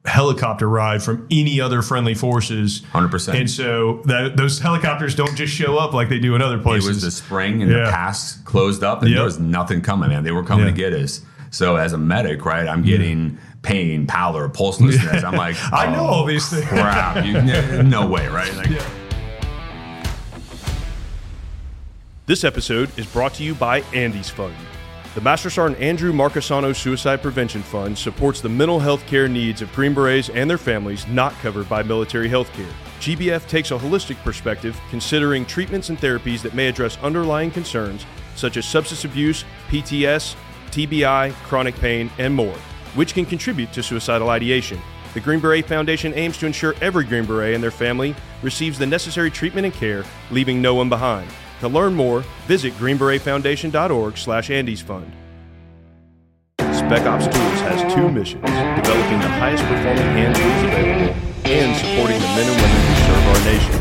[0.06, 2.80] helicopter ride from any other friendly forces.
[2.92, 3.38] 100%.
[3.38, 6.86] And so that, those helicopters don't just show up like they do in other places.
[6.86, 7.84] It was the spring and Yeah.
[7.84, 9.16] the pass closed up, and Yep.
[9.16, 10.24] there was nothing coming, man.
[10.24, 10.72] They were coming Yeah.
[10.72, 11.20] to get us.
[11.50, 15.22] So as a medic, right, I'm getting pain, pallor, pulselessness.
[15.22, 16.64] I'm like, I know oh, all these things.
[16.66, 18.54] Crap, you, no way, right?
[18.56, 18.70] Like,
[22.26, 24.54] This episode is brought to you by Andy's Fund.
[25.12, 29.72] The Master Sergeant Andrew Marckesano Suicide Prevention Fund supports the mental health care needs of
[29.72, 32.70] Green Berets and their families not covered by military health care.
[33.00, 38.56] GBF takes a holistic perspective, considering treatments and therapies that may address underlying concerns such
[38.56, 40.36] as substance abuse, PTS,
[40.70, 42.56] TBI, chronic pain, and more,
[42.94, 44.80] which can contribute to suicidal ideation.
[45.14, 48.86] The Green Beret Foundation aims to ensure every Green Beret and their family receives the
[48.86, 51.28] necessary treatment and care, leaving no one behind.
[51.60, 55.12] To learn more, visit greenberetfoundation.org slash Andy's Fund.
[56.58, 62.18] Spec Ops Tools has two missions, developing the highest performing hand tools available and supporting
[62.18, 63.76] the men and women who serve our nation.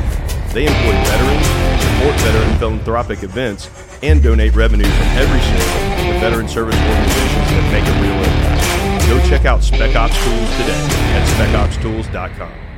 [0.53, 1.47] They employ veterans,
[1.81, 3.69] support veteran philanthropic events,
[4.03, 9.07] and donate revenue from every sale to veteran service organizations that make a real impact.
[9.07, 10.83] Go check out Spec Ops Tools today
[11.15, 12.68] at specopstools.com.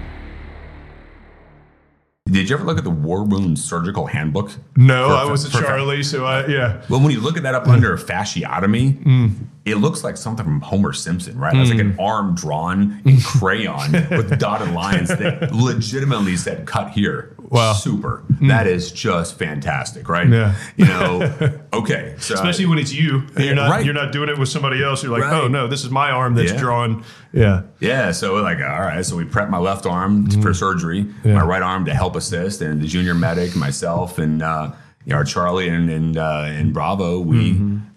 [2.30, 4.52] Did you ever look at the War Wound Surgical Handbook?
[4.76, 6.84] No, For- I was a Charlie, so I yeah.
[6.88, 7.72] Well, when you look at that up mm.
[7.72, 9.34] under fasciotomy, mm.
[9.64, 11.56] It looks like something from Homer Simpson, right?
[11.56, 12.00] It's like an hmm.
[12.00, 17.74] arm drawn in crayon with dotted lines that legitimately said "cut here." Wow.
[17.74, 18.24] super!
[18.40, 18.48] Hmm.
[18.48, 20.28] That is just fantastic, right?
[20.28, 20.56] Yeah.
[20.78, 23.86] You know, okay, so Especially when it's you, and you're not Right.
[23.86, 25.04] you're not doing it with somebody else.
[25.04, 25.44] You're like, oh, Right.
[25.44, 26.60] oh no, this is my arm that's Yeah.
[26.60, 27.04] drawn.
[27.34, 30.50] Yeah, Yeah, so we're like, all right, so we prep my left arm t- for
[30.50, 30.54] hmm.
[30.54, 34.72] surgery, my right arm to help assist, and the junior medic, myself, and uh,
[35.06, 37.54] you know, our Charlie and and, uh, and Bravo, we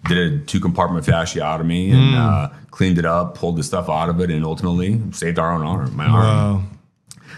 [0.07, 4.19] did a two compartment fasciotomy and uh, cleaned it up, pulled the stuff out of
[4.21, 6.13] it, and ultimately saved our own arm, my arm.
[6.13, 6.63] wow,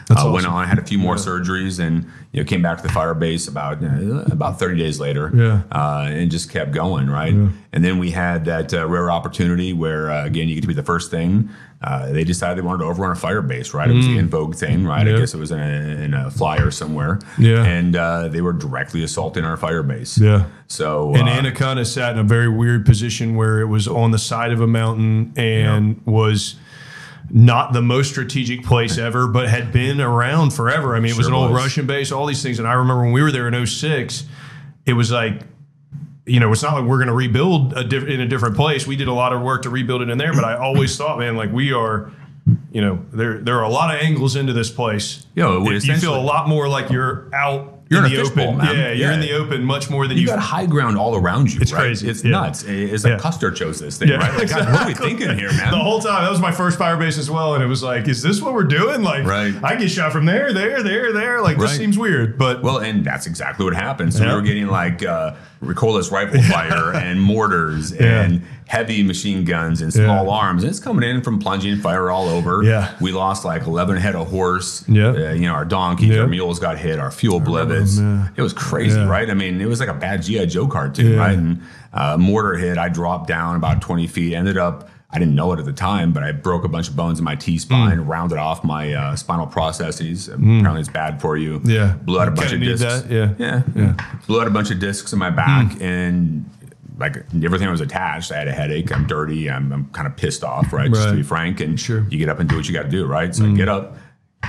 [0.08, 2.84] that's uh, Went on, had a few more surgeries, and you know came back to
[2.84, 5.62] the fire base about uh, about thirty days later, Yeah.
[5.72, 7.34] uh, and just kept going, right?
[7.34, 10.74] And then we had that uh, rare opportunity where uh, again you get to be
[10.74, 11.50] the first thing.
[11.80, 13.88] Uh, they decided they wanted to overrun a fire base, right?
[13.88, 15.06] It was the in vogue thing, right?
[15.06, 15.10] Mm.
[15.12, 15.16] Yeah.
[15.16, 17.64] I guess it was in a, in a flyer somewhere, Yeah.
[17.64, 20.46] And uh, they were directly assaulting our fire base, Yeah.
[20.66, 24.52] So And Anaconda sat in a very weird position where it was on the side
[24.52, 26.56] of a mountain and was
[27.30, 30.96] not the most strategic place ever, but had been around forever.
[30.96, 31.62] I mean, it was an old was.
[31.64, 32.60] Russian base, all these things.
[32.60, 34.24] And I remember when we were there in 06,
[34.86, 35.42] it was like,
[36.26, 38.86] you know, it's not like we're going to rebuild a diff- in a different place.
[38.86, 41.20] We did a lot of work to rebuild it in there, but I always thought,
[41.20, 42.12] man, like we are,
[42.72, 45.26] you know, there there are a lot of angles into this place.
[45.36, 47.77] Yeah, it you feel a lot more like you're out.
[47.90, 48.76] You're in in the a fishbowl, man.
[48.76, 51.54] Yeah, you're in the open much more than you you got high ground all around
[51.54, 51.60] you.
[51.62, 51.80] It's right?
[51.82, 52.10] crazy.
[52.10, 52.32] It's Yeah.
[52.32, 52.64] nuts.
[52.64, 53.20] It's like Yeah.
[53.20, 54.38] Custer chose this thing, right?
[54.38, 55.72] Like, God, what are we thinking here, man?
[55.72, 56.24] the whole time.
[56.24, 58.54] That was my first fire base as well, and it was like, is this what
[58.54, 59.04] we're doing?
[59.04, 59.54] Like, Right.
[59.64, 61.42] I get shot from there, there, there, there.
[61.42, 64.14] Like, this seems weird, but Well, and that's exactly what happened.
[64.14, 68.22] So we were getting like uh, recoilless rifle fire and mortars Yeah.
[68.24, 70.32] and heavy machine guns and small Yeah.
[70.32, 70.64] arms.
[70.64, 72.62] And it's coming in from plunging fire all over.
[72.64, 72.90] Yeah.
[73.00, 74.84] We lost like 11 head of horse.
[74.88, 75.08] Yeah.
[75.10, 77.98] Uh, you know, our donkeys, our mules got hit, our fuel blivets.
[77.98, 78.30] them.
[78.36, 79.30] It was crazy, right?
[79.30, 80.46] I mean, it was like a bad G.I.
[80.46, 81.38] Joe cartoon, right?
[81.38, 81.62] And
[81.94, 84.90] uh, mortar hit, I dropped down about 20 feet, ended up.
[85.10, 87.24] I didn't know it at the time, but I broke a bunch of bones in
[87.24, 88.08] my T spine, Mm.
[88.08, 90.28] rounded off my uh, spinal processes.
[90.28, 91.62] Apparently, it's bad for you.
[91.64, 91.96] Yeah.
[92.04, 93.06] blew out a bunch kinda discs.
[93.10, 93.34] yeah.
[93.38, 93.94] yeah, Yeah.
[94.28, 96.50] Blew out a bunch of discs in my back, and
[97.00, 98.32] like everything was attached.
[98.34, 98.92] I had a headache.
[98.92, 99.50] I'm dirty.
[99.50, 100.92] I'm, I'm kind of pissed off, right?
[100.92, 101.62] Just to be frank.
[101.62, 102.06] And Sure.
[102.10, 103.34] you get up and do what you got to do, right?
[103.34, 103.96] So I get up,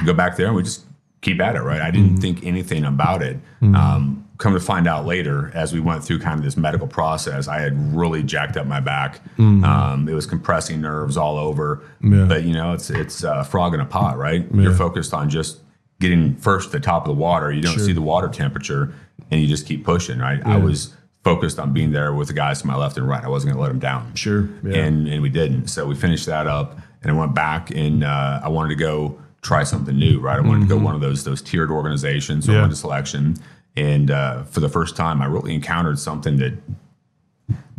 [0.06, 0.84] go back there, and we just
[1.20, 1.80] keep at it, right?
[1.80, 3.36] I didn't think anything about it.
[3.62, 7.48] Um, come to find out later, as we went through kind of this medical process,
[7.48, 9.20] I had really jacked up my back.
[9.38, 11.82] Um, it was compressing nerves all over.
[12.02, 12.24] Yeah.
[12.26, 14.46] But you know, it's it's a frog in a pot, right?
[14.54, 15.58] You're focused on just
[16.00, 17.50] getting first to the top of the water.
[17.52, 17.84] You don't Sure.
[17.84, 18.94] see the water temperature,
[19.30, 20.40] and you just keep pushing, right?
[20.46, 23.22] I was focused on being there with the guys to my left and right.
[23.24, 24.48] I wasn't going to let them down sure.
[24.64, 24.78] Yeah.
[24.84, 25.66] and and we didn't.
[25.66, 29.18] So we finished that up, and I went back, and uh, I wanted to go
[29.42, 30.36] try something new, right?
[30.38, 32.44] I wanted to go one of those those tiered organizations.
[32.46, 32.54] So Mm-hmm.
[32.54, 32.58] Yeah.
[32.58, 33.36] I went to selection,
[33.78, 36.54] and uh, for the first time, I really encountered something that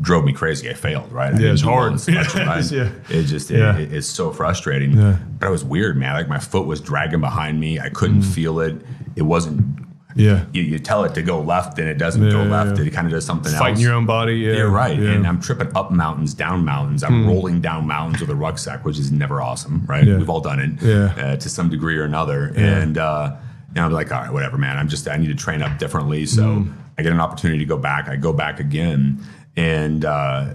[0.02, 0.70] drove me crazy.
[0.70, 1.34] I failed, right?
[1.34, 1.94] I didn't it's hard.
[2.08, 2.72] Yeah, right?
[2.72, 2.90] yeah.
[3.10, 3.78] It just Yeah.
[3.78, 4.94] it, it's so frustrating.
[4.98, 5.18] Yeah.
[5.40, 6.14] But it was weird, man.
[6.14, 7.80] Like my foot was dragging behind me.
[7.80, 8.34] I couldn't Mm.
[8.34, 8.76] feel it.
[9.16, 9.86] It wasn't.
[10.16, 10.46] yeah.
[10.54, 12.80] You, you tell it to go left, and it doesn't go left.
[12.80, 12.86] yeah.
[12.86, 13.60] It kind of does something else.
[13.62, 14.36] Fighting your own body.
[14.38, 14.54] Yeah.
[14.54, 14.98] You're right.
[14.98, 15.12] Yeah.
[15.12, 17.04] And I'm tripping up mountains, down mountains.
[17.04, 20.06] I'm rolling down mountains with a rucksack, which is never awesome, right?
[20.08, 20.18] Yeah.
[20.18, 21.14] We've all done it Yeah.
[21.24, 22.52] uh, to some degree or another.
[22.56, 23.36] And, uh,
[23.76, 24.78] and I'm like, all right, whatever, man.
[24.78, 26.26] I'm just, I need to train up differently.
[26.26, 26.72] So Hmm.
[26.98, 28.08] I get an opportunity to go back.
[28.10, 29.24] I go back again.
[29.56, 30.54] And, uh,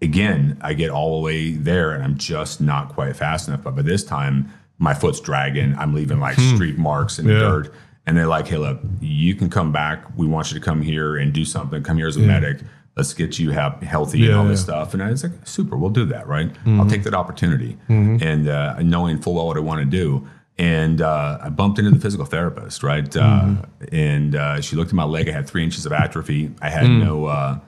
[0.00, 3.62] again, I get all the way there and I'm just not quite fast enough.
[3.62, 5.76] But by this time, my foot's dragging.
[5.78, 7.40] I'm leaving like street marks in the Hmm.
[7.40, 7.48] Yeah.
[7.48, 7.74] dirt.
[8.04, 10.04] And they're like, hey, look, you can come back.
[10.16, 11.82] We want you to come here and do something.
[11.84, 12.58] Come here as a medic.
[12.96, 14.64] Let's get you he- healthy and all this yeah.
[14.64, 14.92] stuff.
[14.92, 16.50] And I was like, super, we'll do that, right?
[16.66, 17.78] I'll take that opportunity.
[17.88, 20.26] And uh, knowing full well what I want to do.
[20.58, 23.16] And uh, I bumped into the physical therapist, right?
[23.16, 23.54] Uh,
[23.90, 25.28] and uh, she looked at my leg.
[25.28, 26.52] I had three inches of atrophy.
[26.60, 27.24] I had no.
[27.26, 27.58] Uh,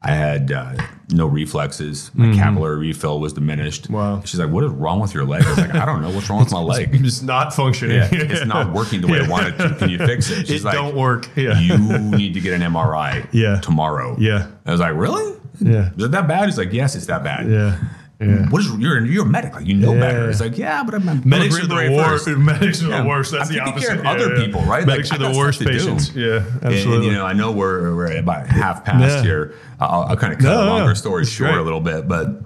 [0.00, 0.74] I had uh,
[1.10, 2.12] no reflexes.
[2.14, 3.90] My capillary refill was diminished.
[3.90, 4.22] Wow.
[4.24, 6.10] She's like, "What is wrong with your leg?" I was like, "I don't know.
[6.10, 6.90] What's wrong with my leg?
[6.92, 7.96] It's not functioning.
[7.96, 9.74] Yeah, it's not working the way I wanted to.
[9.74, 11.28] Can you fix it?" She's It like, don't work.
[11.34, 11.58] Yeah.
[11.58, 13.26] You need to get an MRI.
[13.32, 13.58] Yeah.
[13.60, 14.14] tomorrow.
[14.20, 14.46] Yeah.
[14.64, 15.36] I was like, "Really?
[15.60, 15.90] Yeah.
[15.96, 17.76] Is it that bad?" He's like, "Yes, it's that bad." Yeah.
[18.20, 18.48] Yeah.
[18.50, 19.54] What is you're you're a medic?
[19.54, 20.00] Like you know Yeah.
[20.00, 20.28] better.
[20.30, 22.24] It's like, yeah, but I'm, I'm Medics I'm are a the Green Beret worst.
[22.26, 22.38] first.
[22.38, 23.02] Medics are Yeah.
[23.02, 23.30] the worst.
[23.30, 23.86] That's I'm the taking opposite.
[23.86, 24.44] care of Yeah, other yeah.
[24.44, 24.86] people, right?
[24.86, 25.84] Medics Like, are I the worst stuff to do.
[25.84, 26.16] patients.
[26.16, 27.06] Yeah, And, absolutely.
[27.06, 29.22] you know, I know we're, we're about half past Yeah.
[29.22, 29.54] here.
[29.78, 30.94] I'll, I'll kind of cut No, a longer no.
[30.94, 31.60] story It's short great.
[31.60, 32.42] a little bit, but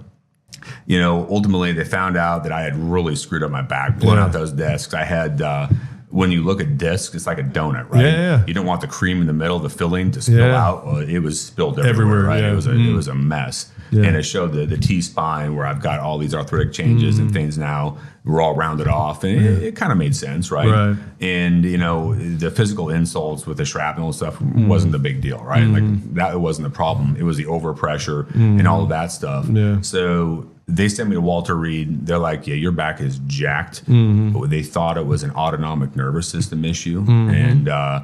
[0.85, 4.17] you know, ultimately they found out that I had really screwed up my back, blown
[4.17, 4.25] Yeah.
[4.25, 4.93] out those discs.
[4.93, 5.67] I had uh,
[6.13, 8.05] when you look at disc, it's like a donut, right?
[8.05, 8.43] Yeah, yeah.
[8.45, 10.63] You don't want the cream in the middle, the filling to spill Yeah.
[10.63, 10.85] out.
[10.85, 12.43] Well, it was spilled everywhere, Everywhere, right?
[12.43, 12.51] yeah.
[12.51, 12.73] It was a Mm.
[12.73, 12.95] it mm-hmm.
[12.95, 13.71] was a mess.
[13.89, 14.03] Yeah.
[14.03, 17.31] And it showed the, the T spine where I've got all these arthritic changes and
[17.31, 17.33] mm.
[17.33, 17.97] things now.
[18.25, 20.69] We're all rounded off, and it, it kind of made sense, right?
[20.69, 20.95] Right.
[21.19, 24.67] And you know, the physical insults with the shrapnel and stuff mm.
[24.67, 25.65] wasn't the big deal, right?
[25.65, 26.13] Like mm.
[26.13, 27.15] that wasn't the problem.
[27.17, 29.47] It was the overpressure and all of that stuff.
[29.49, 29.81] Yeah.
[29.81, 32.05] So they sent me to Walter Reed.
[32.05, 34.31] They're like, "Yeah, your back is jacked." Mm-hmm.
[34.39, 38.03] But they thought it was an autonomic nervous system issue, and uh,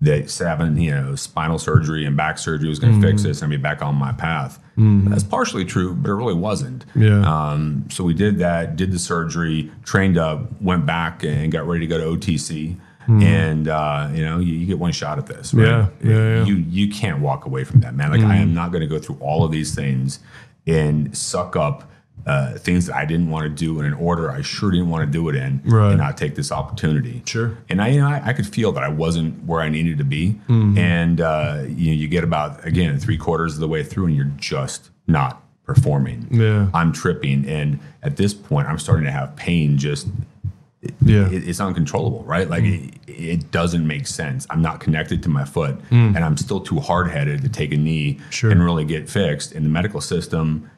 [0.00, 3.08] that having you know spinal surgery and back surgery was going to Mm-hmm.
[3.10, 4.58] fix this and be back on my path.
[4.76, 6.84] That's partially true, but it really wasn't.
[6.94, 7.20] Yeah.
[7.26, 11.80] Um, so we did that, did the surgery, trained up, went back and got ready
[11.80, 12.76] to go to OTC.
[13.08, 15.52] And uh, you know, you, you get one shot at this.
[15.54, 15.66] Right?
[15.66, 16.08] Mm-hmm.
[16.10, 16.44] Yeah, yeah, yeah.
[16.44, 18.10] You you can't walk away from that, man.
[18.12, 20.20] Like I am not going to go through all of these things
[20.66, 21.90] and suck up
[22.28, 25.06] uh, things that I didn't want to do in an order I sure didn't want
[25.06, 25.88] to do it in, Right.
[25.90, 27.22] and not take this opportunity.
[27.26, 27.56] Sure.
[27.70, 30.04] And I, you know, I, I could feel that I wasn't where I needed to
[30.04, 30.76] be, Mm-hmm.
[30.78, 34.16] and uh, you know, you get about again three quarters of the way through, and
[34.16, 36.28] you're just not performing.
[36.30, 36.68] Yeah.
[36.74, 39.78] I'm tripping, and at this point, I'm starting to have pain.
[39.78, 40.06] Just
[41.00, 41.28] Yeah.
[41.30, 42.48] it, it's uncontrollable, right?
[42.48, 44.46] Like it, it doesn't make sense.
[44.50, 47.76] I'm not connected to my foot, and I'm still too hard headed to take a
[47.76, 48.50] knee Sure.
[48.50, 49.52] and really get fixed.
[49.52, 50.70] And the medical system,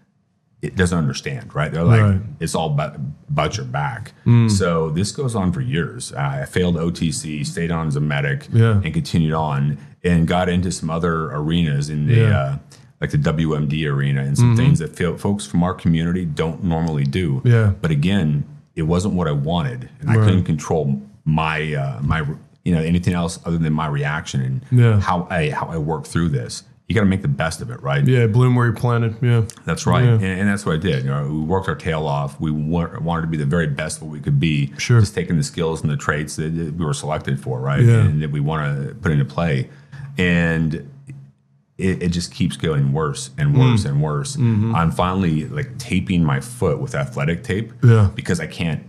[0.63, 1.73] it doesn't understand, right?
[1.73, 2.21] They're like, Right.
[2.39, 2.97] it's all about,
[3.31, 4.13] about your back.
[4.49, 6.13] So this goes on for years.
[6.13, 8.81] I failed OTC, stayed on as a medic, Yeah.
[8.85, 12.15] and continued on, and got into some other arenas in the.
[12.15, 12.39] Yeah.
[12.39, 12.59] Uh,
[13.01, 17.05] like the WMD arena and some things that feel, folks from our community don't normally
[17.05, 17.41] do.
[17.47, 17.73] Yeah.
[17.81, 18.45] But again,
[18.77, 22.27] it wasn't what I wanted, and I couldn't control my uh, my
[22.63, 25.01] you know anything else other than my reaction and Yeah.
[25.01, 26.63] how I how I work through this.
[26.91, 28.05] You got to make the best of it, right?
[28.05, 28.27] Yeah.
[28.27, 29.15] Bloom where you planted.
[29.23, 29.45] Yeah.
[29.65, 30.11] That's right, Yeah.
[30.15, 31.05] and, and that's what I did.
[31.05, 32.41] You know, we worked our tail off.
[32.41, 34.73] We wa- wanted to be the very best what we could be.
[34.77, 34.99] Sure.
[34.99, 37.81] Just taking the skills and the traits that that we were selected for, right?
[37.85, 38.01] Yeah.
[38.07, 39.71] And that we want to put into play,
[40.19, 40.75] and
[41.79, 43.59] it, it just keeps getting worse and Mm.
[43.71, 44.35] worse and worse.
[44.37, 44.75] Mm-hmm.
[44.75, 48.11] I'm finally like taping my foot with athletic tape Yeah.
[48.17, 48.83] because I can't.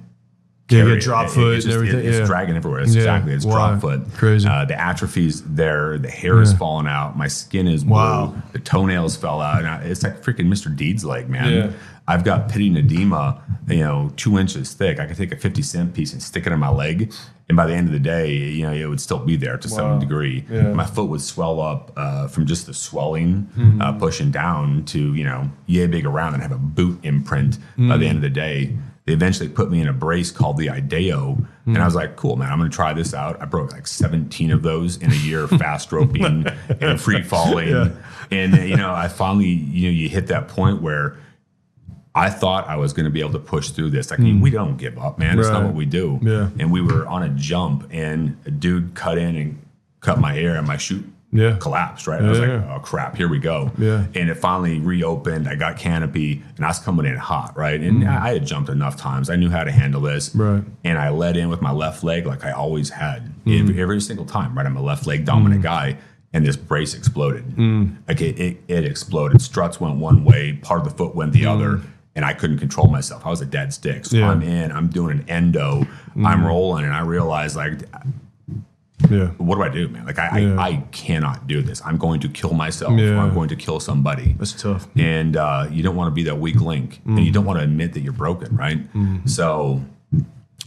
[0.71, 1.05] Yeah, you carry get it.
[1.05, 2.25] drop It- foot it's and just- it- everything, it's yeah.
[2.25, 2.79] dragging everywhere.
[2.81, 3.01] It's Yeah.
[3.01, 3.53] exactly it's Why?
[3.53, 4.13] drop foot.
[4.15, 4.47] Crazy.
[4.47, 5.97] Uh, the atrophy's there.
[5.97, 7.17] The hair is falling out.
[7.17, 7.93] My skin is blue.
[7.95, 8.33] Wow.
[8.53, 9.59] The toenails fell out.
[9.59, 10.75] And I- it's like freaking Mr.
[10.75, 11.51] Deeds leg, man.
[11.53, 11.67] Yeah.
[12.07, 13.37] I've got pitting edema,
[13.69, 14.99] you know, two inches thick.
[14.99, 17.13] I could take a 50 cent piece and stick it in my leg.
[17.47, 19.67] And by the end of the day, you know, it would still be there to
[19.69, 20.45] some degree.
[20.49, 20.61] Yeah.
[20.61, 20.75] Mm-hmm.
[20.77, 23.47] My foot would swell up uh, from just the swelling
[23.81, 27.83] uh, pushing down to, you know, yay big around and have a boot imprint by
[27.83, 27.99] Mm.
[27.99, 28.75] the end of the day.
[29.11, 31.37] They eventually put me in a brace called the IDEO.
[31.65, 31.85] And I hmm.
[31.85, 33.41] was like, cool, man, I'm going to try this out.
[33.41, 36.45] I broke like 17 of those in a year, fast roping
[36.79, 37.67] and free falling.
[37.67, 37.89] Yeah.
[38.31, 41.17] And, you know, I finally, you know, you hit that point where
[42.15, 44.11] I thought I was going to be able to push through this.
[44.11, 44.39] Like, hmm.
[44.39, 45.37] we don't give up, man.
[45.37, 46.17] It's not what we do.
[46.21, 46.49] Yeah.
[46.57, 49.61] And we were on a jump, and a dude cut in and
[49.99, 51.57] cut my hair, and my chute Yeah.
[51.59, 52.07] collapsed.
[52.07, 52.21] Right.
[52.21, 52.73] I was like, Yeah.
[52.75, 53.71] oh crap, here we go.
[53.77, 54.05] Yeah.
[54.15, 55.47] And it finally reopened.
[55.47, 57.55] I got canopy, and I was coming in hot.
[57.57, 57.79] Right.
[57.79, 59.29] And I I had jumped enough times.
[59.29, 60.29] I knew how to handle this.
[60.29, 60.39] Mm.
[60.55, 60.63] Right.
[60.83, 63.61] And I led in with my left leg like I always had Mm.
[63.61, 64.55] every, every single time.
[64.57, 64.65] Right.
[64.65, 65.97] I'm a left leg dominant guy.
[66.33, 67.45] And this brace exploded.
[67.57, 67.95] Mm.
[68.07, 69.41] Like it, it, it exploded.
[69.41, 71.81] Struts went one way, part of the foot went the other,
[72.15, 73.25] and I couldn't control myself.
[73.25, 74.05] I was a dead stick.
[74.05, 74.19] So Mm.
[74.19, 74.25] Yeah.
[74.27, 74.29] Mm.
[74.31, 75.85] I'm in, I'm doing an endo,
[76.23, 77.79] I'm rolling, and I realized like
[79.11, 79.27] Yeah.
[79.37, 80.05] what do I do, man?
[80.05, 80.55] Like I, Yeah.
[80.59, 81.81] I, I cannot do this.
[81.85, 82.97] I'm going to kill myself.
[82.99, 83.21] Yeah.
[83.21, 84.33] I'm going to kill somebody.
[84.33, 84.87] That's tough.
[84.97, 87.63] And uh, you don't want to be that weak link, and you don't want to
[87.63, 88.77] admit that you're broken, right?
[88.93, 89.27] Mm-hmm.
[89.27, 89.81] So,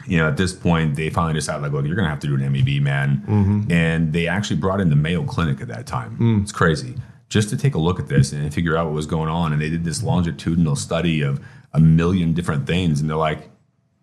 [0.06, 2.26] you know, at this point, they finally decided, like, look, you're going to have to
[2.26, 3.24] do an MEB, man.
[3.26, 3.72] Mm-hmm.
[3.72, 6.18] And they actually brought in the Mayo Clinic at that time.
[6.18, 6.42] Mm.
[6.42, 6.96] It's crazy.
[7.28, 9.52] Just to take a look at this and figure out what was going on.
[9.52, 11.40] And they did this longitudinal study of
[11.72, 13.00] a million different things.
[13.00, 13.48] And they're like,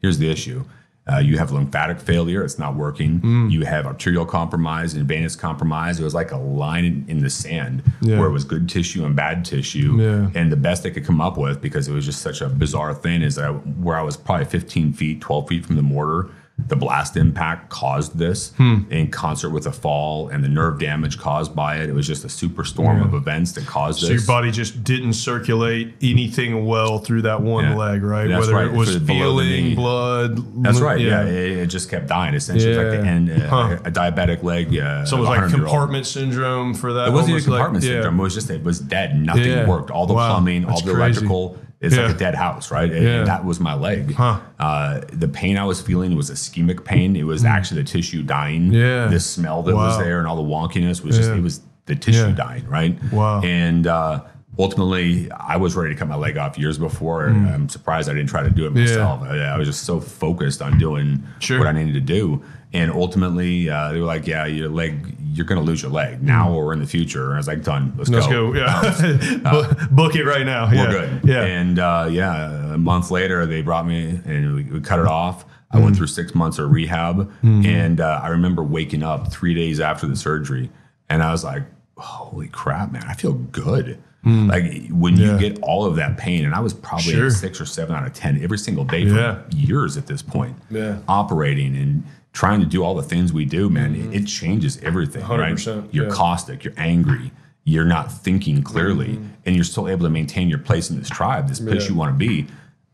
[0.01, 0.65] here's the issue.
[1.11, 3.19] Uh, you have lymphatic failure; it's not working.
[3.21, 3.51] Mm.
[3.51, 5.99] You have arterial compromise and venous compromise.
[5.99, 8.19] It was like a line in, in the sand Yeah.
[8.19, 9.97] where it was good tissue and bad tissue.
[9.99, 10.39] Yeah.
[10.39, 12.93] And the best they could come up with, because it was just such a bizarre
[12.93, 16.29] thing, is that where I was probably 15 feet, 12 feet from the mortar,
[16.67, 18.79] the blast impact caused this Hmm.
[18.89, 21.89] in concert with a fall and the nerve damage caused by it.
[21.89, 23.05] It was just a superstorm Yeah.
[23.05, 24.15] of events that caused So this.
[24.21, 27.75] your body just didn't circulate anything well through that one Yeah.
[27.75, 28.27] leg, right?
[28.29, 30.63] That's Whether right, it was the the feeling, blood.
[30.63, 30.99] That's right.
[30.99, 32.33] Yeah, it, it just kept dying.
[32.33, 33.77] Essentially, was like the end, uh, Huh.
[33.85, 34.77] a diabetic leg.
[34.77, 37.07] Uh, So it was like compartment syndrome for that.
[37.09, 37.91] It wasn't even like- compartment yeah.
[37.93, 38.19] syndrome.
[38.19, 39.19] It was just it was dead.
[39.19, 39.67] Nothing Yeah.
[39.67, 39.91] worked.
[39.91, 40.31] All the Wow.
[40.33, 40.97] plumbing, all the crazy.
[40.97, 41.57] electrical.
[41.81, 42.03] It's Yeah.
[42.03, 42.91] like a dead house, right?
[42.91, 43.23] And Yeah.
[43.23, 44.13] that was my leg.
[44.13, 44.39] Huh.
[44.59, 47.15] Uh, the pain I was feeling was ischemic pain.
[47.15, 48.69] It was actually the tissue dying.
[48.69, 48.73] Mm.
[48.73, 49.07] Yeah.
[49.07, 52.27] The smell that was there and all the wonkiness was just, it was the tissue
[52.27, 52.31] Yeah.
[52.35, 52.97] dying, right?
[53.11, 53.41] Wow.
[53.41, 54.21] And uh,
[54.59, 57.27] ultimately, I was ready to cut my leg off years before.
[57.27, 59.23] I'm surprised I didn't try to do it myself.
[59.23, 61.57] I, I was just so focused on doing Sure.
[61.57, 62.41] what I needed to do.
[62.73, 66.21] And ultimately, uh, they were like, "Yeah, your leg, you're going to lose your leg
[66.21, 67.93] now or in the future." And I was like, "Done.
[67.97, 68.17] Let's, go.
[68.17, 68.51] Let's go.
[68.53, 68.59] go.
[68.59, 69.37] Yeah.
[69.51, 70.67] book, book it right now.
[70.67, 70.91] We're yeah.
[70.91, 71.43] good." Yeah.
[71.43, 75.45] And uh, yeah, a month later, they brought me and we, we cut it off.
[75.73, 75.83] I Mm.
[75.85, 77.65] went through six months of rehab, Mm-hmm.
[77.65, 80.69] and uh, I remember waking up three days after the surgery,
[81.09, 81.63] and I was like,
[81.97, 83.03] "Holy crap, man!
[83.07, 85.17] I feel good." Like when Mm.
[85.17, 85.31] Yeah.
[85.33, 87.29] you get all of that pain, and I was probably Sure.
[87.31, 89.37] six or seven out of ten every single day for Yeah.
[89.49, 90.97] years at this point, Yeah.
[91.07, 92.03] operating and
[92.33, 93.95] trying to do all the things we do, man.
[93.95, 95.25] It, it changes everything.
[95.27, 95.53] Right?
[95.53, 96.09] 100%, You're Mm-hmm.
[96.11, 96.15] yeah.
[96.15, 96.63] caustic.
[96.63, 97.31] You're angry.
[97.63, 99.25] You're not thinking clearly, Mm-hmm.
[99.45, 101.89] and you're still able to maintain your place in this tribe, this place Yeah.
[101.89, 102.47] you want to be.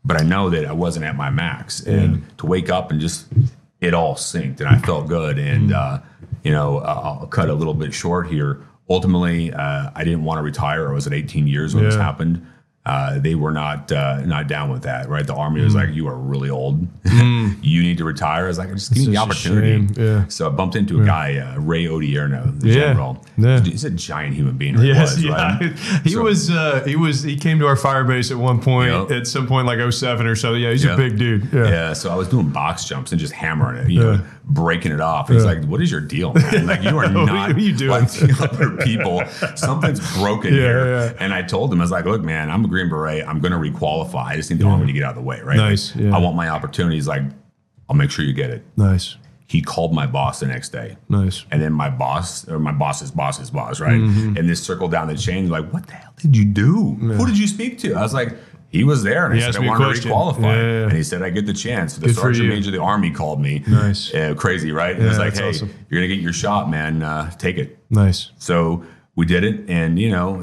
[0.04, 3.26] But I know that I wasn't at my max, and to wake up and just
[3.80, 5.36] it all synced, and I felt good.
[5.36, 5.52] Mm.
[5.54, 5.98] And uh,
[6.42, 8.60] you know, I'll cut a little bit short here.
[8.90, 10.88] Ultimately, uh, I didn't want to retire.
[10.88, 12.46] I was at 18 years when this happened.
[12.88, 15.26] Uh, they were not uh, not down with that, right?
[15.26, 15.86] The army was Mm.
[15.86, 16.86] like, "You are really old.
[17.62, 20.26] you need to retire." I was like, "Just give me the opportunity." yeah.
[20.28, 23.24] So I bumped into a guy, uh, Ray Odierno, the Yeah, general.
[23.36, 23.60] yeah.
[23.60, 24.78] He's a giant human being.
[24.78, 25.58] Yes, was, yeah.
[25.58, 25.72] right?
[26.04, 28.92] He So- was uh, he was he came to our fire base at one point
[28.92, 29.10] Yep.
[29.10, 30.54] at some point like 07 or so.
[30.54, 30.94] Yeah, he's Yeah.
[30.94, 31.48] a big dude.
[31.52, 31.68] Yeah.
[31.68, 34.06] Yeah, so I was doing box jumps and just hammering it, you Yeah.
[34.16, 34.20] know,
[34.50, 35.28] breaking it off.
[35.28, 35.52] He's Yeah.
[35.52, 36.66] like, "What is your deal, man?
[36.66, 37.48] Like you are not.
[37.48, 39.22] What are you doing?" like the other people.
[39.56, 41.12] Something's broken Yeah, here." yeah.
[41.20, 43.26] And I told him, I was like, "Look, man, I'm a Green Beret.
[43.26, 44.24] I'm going to requalify.
[44.24, 45.56] I just need the army to get out of the way, right?
[45.56, 46.12] Nice, Like.
[46.14, 47.06] I want my opportunities.
[47.06, 47.22] Like,
[47.88, 49.16] I'll make sure you get it." Nice.
[49.46, 50.98] He called my boss the next day.
[51.08, 51.46] Nice.
[51.50, 53.98] And then my boss, or my boss's boss's boss, right?
[53.98, 54.36] Mm-hmm.
[54.36, 56.90] And this circled down the chain, like, what the hell did you do?
[57.00, 57.94] Who did you speak to?
[57.94, 58.36] I was like,
[58.70, 60.42] he was there, and He I said I wanted to requalify.
[60.42, 60.82] Yeah, yeah, yeah.
[60.84, 61.94] And he said I get the chance.
[61.94, 63.64] So the Good sergeant major of the army called me.
[63.66, 64.14] Nice.
[64.14, 64.94] Uh, crazy, right?
[64.94, 65.70] And it was like, hey, awesome.
[65.88, 67.02] you're gonna get your shot, man.
[67.02, 67.78] Uh, take it.
[67.90, 68.30] Nice.
[68.36, 68.84] So
[69.16, 70.42] we did it, and you know,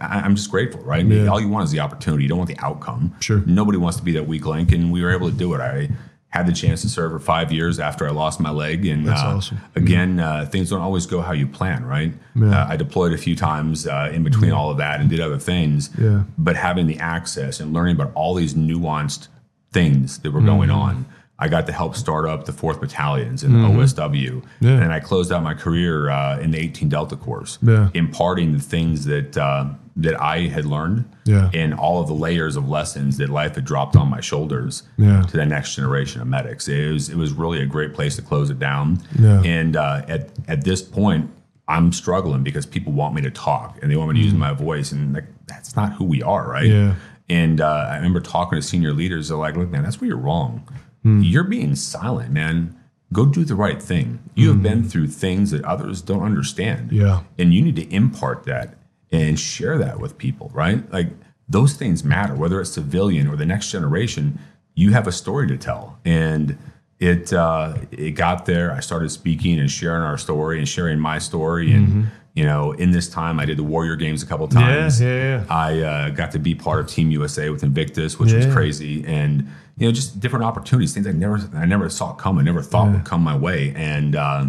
[0.00, 1.04] I, I'm just grateful, right?
[1.04, 1.26] Yeah.
[1.26, 2.22] All you want is the opportunity.
[2.22, 3.14] You don't want the outcome.
[3.20, 3.42] Sure.
[3.44, 5.60] Nobody wants to be that weak link, and we were able to do it.
[5.60, 5.90] I
[6.34, 9.12] had the chance to serve for five years after I lost my leg, and uh,
[9.14, 9.60] awesome.
[9.76, 12.12] again, uh, things don't always go how you plan, right?
[12.34, 12.62] Yeah.
[12.62, 15.38] Uh, I deployed a few times uh, in between all of that and did other
[15.38, 16.24] things, Yeah.
[16.36, 19.28] but having the access and learning about all these nuanced
[19.72, 20.78] things that were going Mm-hmm.
[20.78, 21.06] on.
[21.38, 23.94] I got to help start up the fourth battalions in OSW,
[24.30, 24.66] Mm-hmm.
[24.66, 24.80] Yeah.
[24.82, 27.90] and I closed out my career uh, in the 18 Delta Corps, Yeah.
[27.94, 29.66] imparting the things that uh,
[29.96, 31.50] that I had learned, Yeah.
[31.54, 35.22] and all of the layers of lessons that life had dropped on my shoulders Yeah.
[35.22, 36.68] to the next generation of medics.
[36.68, 39.00] It was it was really a great place to close it down.
[39.18, 39.42] Yeah.
[39.44, 41.30] And uh, at at this point,
[41.66, 44.52] I'm struggling because people want me to talk and they want me to use my
[44.52, 46.70] voice, and like that's not who we are, right?
[46.70, 46.88] Mm.
[46.88, 46.94] Yeah.
[47.30, 49.28] And uh, I remember talking to senior leaders.
[49.28, 50.68] They're like, "Look, man, that's where you're wrong.
[51.04, 51.22] Mm.
[51.24, 52.76] You're being silent, man.
[53.12, 54.18] Go do the right thing.
[54.34, 54.62] You have Mm-hmm.
[54.62, 56.90] been through things that others don't understand.
[56.92, 57.22] Yeah.
[57.38, 58.76] And you need to impart that
[59.12, 60.90] and share that with people, right?
[60.92, 61.08] Like
[61.48, 64.38] those things matter, whether it's civilian or the next generation.
[64.74, 66.58] You have a story to tell, and
[66.98, 68.72] it uh, it got there.
[68.72, 72.90] I started speaking and sharing our story and sharing my story, and you know, in
[72.90, 75.00] this time, I did the Warrior Games a couple times.
[75.00, 75.04] Mm-hmm.
[75.06, 75.44] yeah, yeah.
[75.48, 79.46] I uh, got to be part of Team USA with Invictus, which was crazy, and
[79.76, 83.04] you know, just different opportunities, things I never, I never saw coming, never thought would
[83.04, 84.46] come my way, and uh,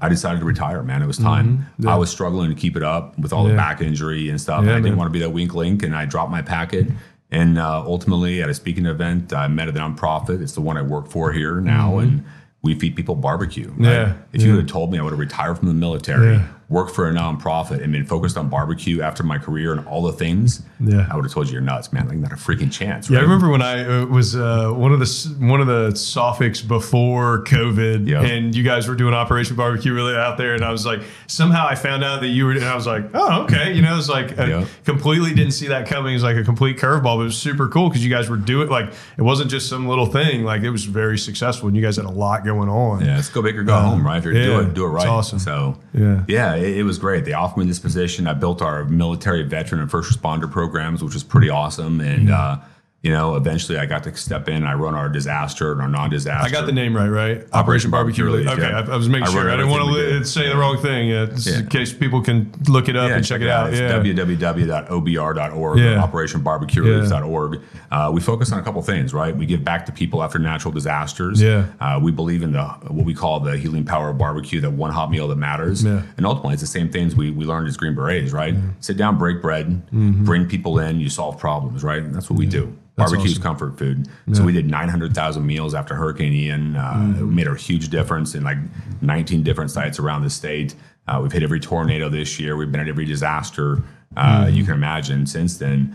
[0.00, 0.82] I decided to retire.
[0.82, 1.66] Man, it was time.
[1.86, 3.56] I was struggling to keep it up with all the Mm-hmm.
[3.58, 4.62] Back injury and stuff.
[4.64, 4.96] Yeah, and I didn't man.
[4.98, 6.86] want to be that weak link, and I dropped my packet.
[7.30, 10.40] And uh, ultimately, at a speaking event, I met a nonprofit.
[10.42, 12.24] It's the one I work for here now, and
[12.62, 13.68] we feed people barbecue.
[13.68, 13.74] right?
[13.74, 13.84] Mm-hmm.
[13.84, 14.54] Yeah, If you yeah.
[14.54, 16.48] would have told me I would have retired from the military, Yeah.
[16.70, 20.12] Worked for a nonprofit, and been focused on barbecue after my career and all the
[20.12, 21.06] things, Yeah.
[21.10, 22.06] I would have told you you're nuts, man.
[22.08, 23.08] Like not a freaking chance.
[23.08, 26.68] Yeah, I remember when I uh, was uh, one of the one of the SOFICs
[26.68, 28.20] before COVID, Yeah.
[28.22, 31.66] and you guys were doing Operation Barbecue really out there, and I was like, somehow
[31.66, 34.10] I found out that you were, and I was like, oh, okay, you know, it's
[34.10, 34.66] like Yeah.
[34.84, 36.12] completely didn't see that coming.
[36.12, 38.36] It was like a complete curveball, but it was super cool because you guys were
[38.36, 41.82] doing like it wasn't just some little thing, like it was very successful, and you
[41.82, 43.02] guys had a lot going on.
[43.06, 44.18] Yeah, let's go big or go home, right?
[44.18, 45.08] If you're yeah, do it, do it it's right.
[45.08, 45.38] awesome.
[45.38, 46.24] So Yeah.
[46.28, 47.24] yeah, it, it was great.
[47.24, 48.26] They offered me this position.
[48.26, 52.00] I built our military veteran and first responder programs, which was pretty awesome.
[52.00, 52.58] And uh,
[53.02, 54.64] you know, eventually I got to step in.
[54.64, 56.46] I run our disaster and our non-disaster.
[56.48, 57.46] I got the name right, right?
[57.52, 58.48] Operation Barbecue Relief.
[58.48, 58.80] Okay, yeah.
[58.80, 59.48] I, I was making I sure.
[59.48, 61.60] I didn't want to say the wrong thing, yeah, Yeah.
[61.60, 63.70] in case people can look it up and check it out.
[63.72, 66.02] It's Yeah, www.obr.org, Yeah.
[66.06, 67.60] operationbarbecuerelief.org.
[67.90, 69.34] Uh, we focus on a couple things, right?
[69.36, 71.40] We give back to people after natural disasters.
[71.40, 71.66] Yeah.
[71.80, 74.90] Uh, we believe in the what we call the healing power of barbecue, that one
[74.90, 75.84] hot meal that matters.
[75.84, 76.02] Yeah.
[76.16, 78.54] And ultimately, it's the same things we, we learned as Green Berets, right?
[78.80, 80.24] Sit down, break bread, Mm-hmm.
[80.24, 82.02] bring people in, you solve problems, right?
[82.02, 82.76] And that's what we do.
[82.98, 83.42] That's Barbecue is awesome.
[83.42, 84.08] comfort food.
[84.34, 86.76] So we did 900,000 meals after Hurricane Ian.
[86.76, 87.34] Uh, Mm-hmm.
[87.34, 88.58] Made a huge difference in like
[89.00, 90.74] 19 different sites around the state.
[91.06, 92.56] Uh, we've hit every tornado this year.
[92.56, 93.82] We've been at every disaster.
[94.16, 95.94] Uh, You can imagine since then.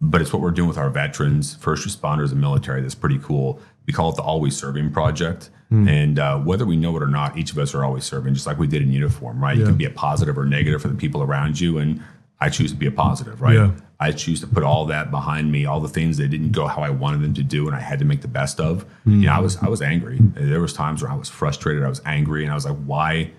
[0.00, 2.82] But it's what we're doing with our veterans, first responders, and military.
[2.82, 3.58] That's pretty cool.
[3.86, 5.50] We call it the Always Serving Project.
[5.70, 8.46] And uh, whether we know it or not, each of us are always serving, just
[8.46, 9.56] like we did in uniform, right?
[9.58, 11.78] You can be a positive or negative for the people around you.
[11.78, 12.00] And
[12.38, 13.56] I choose to be a positive, right?
[13.56, 13.70] Yeah.
[14.00, 16.82] I choose to put all that behind me, all the things that didn't go how
[16.82, 18.84] I wanted them to do, and I had to make the best of.
[19.06, 20.18] You know, I was I was angry.
[20.20, 23.30] There was times where I was frustrated, I was angry, and I was like, "Why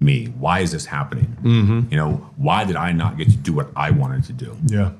[0.00, 0.26] me?
[0.38, 1.36] Why is this happening?
[1.42, 1.90] Mm-hmm.
[1.90, 4.92] You know, why did I not get to do what I wanted to do?" Yeah.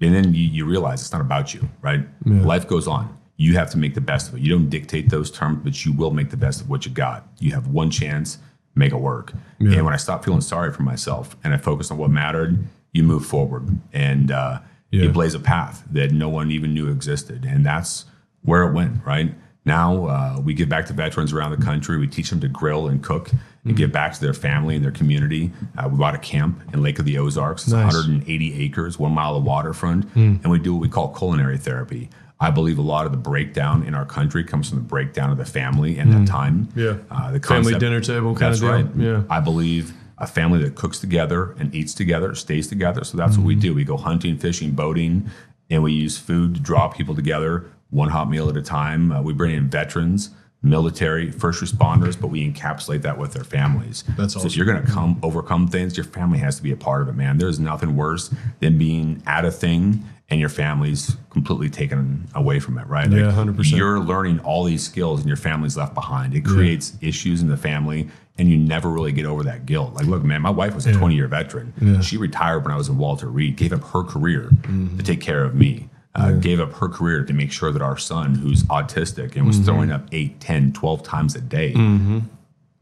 [0.00, 2.00] And then you, you realize it's not about you, right?
[2.24, 3.16] Life goes on.
[3.36, 4.40] You have to make the best of it.
[4.40, 7.26] You don't dictate those terms, but you will make the best of what you got.
[7.38, 8.38] You have one chance,
[8.74, 9.32] make it work.
[9.76, 12.58] And when I stopped feeling sorry for myself and I focused on what mattered,
[12.92, 15.04] you move forward and uh, Yeah.
[15.04, 17.44] you blaze a path that no one even knew existed.
[17.48, 18.04] And that's
[18.42, 19.34] where it went, right?
[19.64, 21.96] Now uh, we give back to veterans around the country.
[21.96, 23.30] We teach them to grill and cook
[23.64, 25.52] and give back to their family and their community.
[25.78, 27.62] Uh, we bought a camp in Lake of the Ozarks.
[27.62, 27.94] It's Nice.
[27.94, 32.10] 180 acres, one mile of waterfront, and we do what we call culinary therapy.
[32.40, 35.38] I believe a lot of the breakdown in our country comes from the breakdown of
[35.38, 36.68] the family and that time.
[36.74, 36.96] Yeah.
[37.08, 38.70] Uh, the Family dinner table kinda That's deal.
[38.72, 38.86] right.
[38.96, 39.22] Yeah.
[39.30, 43.02] I believe a family that cooks together and eats together stays together.
[43.04, 43.74] So that's what we do.
[43.74, 45.28] We go hunting, fishing, boating,
[45.68, 49.10] and we use food to draw people together, one hot meal at a time.
[49.10, 50.30] Uh, we bring in veterans,
[50.62, 54.04] military, first responders, but we encapsulate that with their families.
[54.16, 54.46] That's so awesome.
[54.46, 57.08] if you're going to come overcome things, your family has to be a part of
[57.08, 57.38] it, man.
[57.38, 62.78] There's nothing worse than being at a thing and your family's completely taken away from
[62.78, 63.10] it, right?
[63.10, 63.76] Yeah, 100%.
[63.76, 66.34] You're learning all these skills and your family's left behind.
[66.34, 68.08] It creates issues in the family
[68.38, 69.94] and you never really get over that guilt.
[69.94, 72.00] Like, look, man, my wife was a 20 year veteran.
[72.02, 74.96] She retired when I was in Walter Reed, gave up her career Mm-hmm.
[74.96, 75.88] to take care of me.
[76.14, 79.56] Uh, Gave up her career to make sure that our son, who's autistic and was
[79.56, 79.64] Mm-hmm.
[79.64, 81.72] throwing up 8, 10, 12 times a day,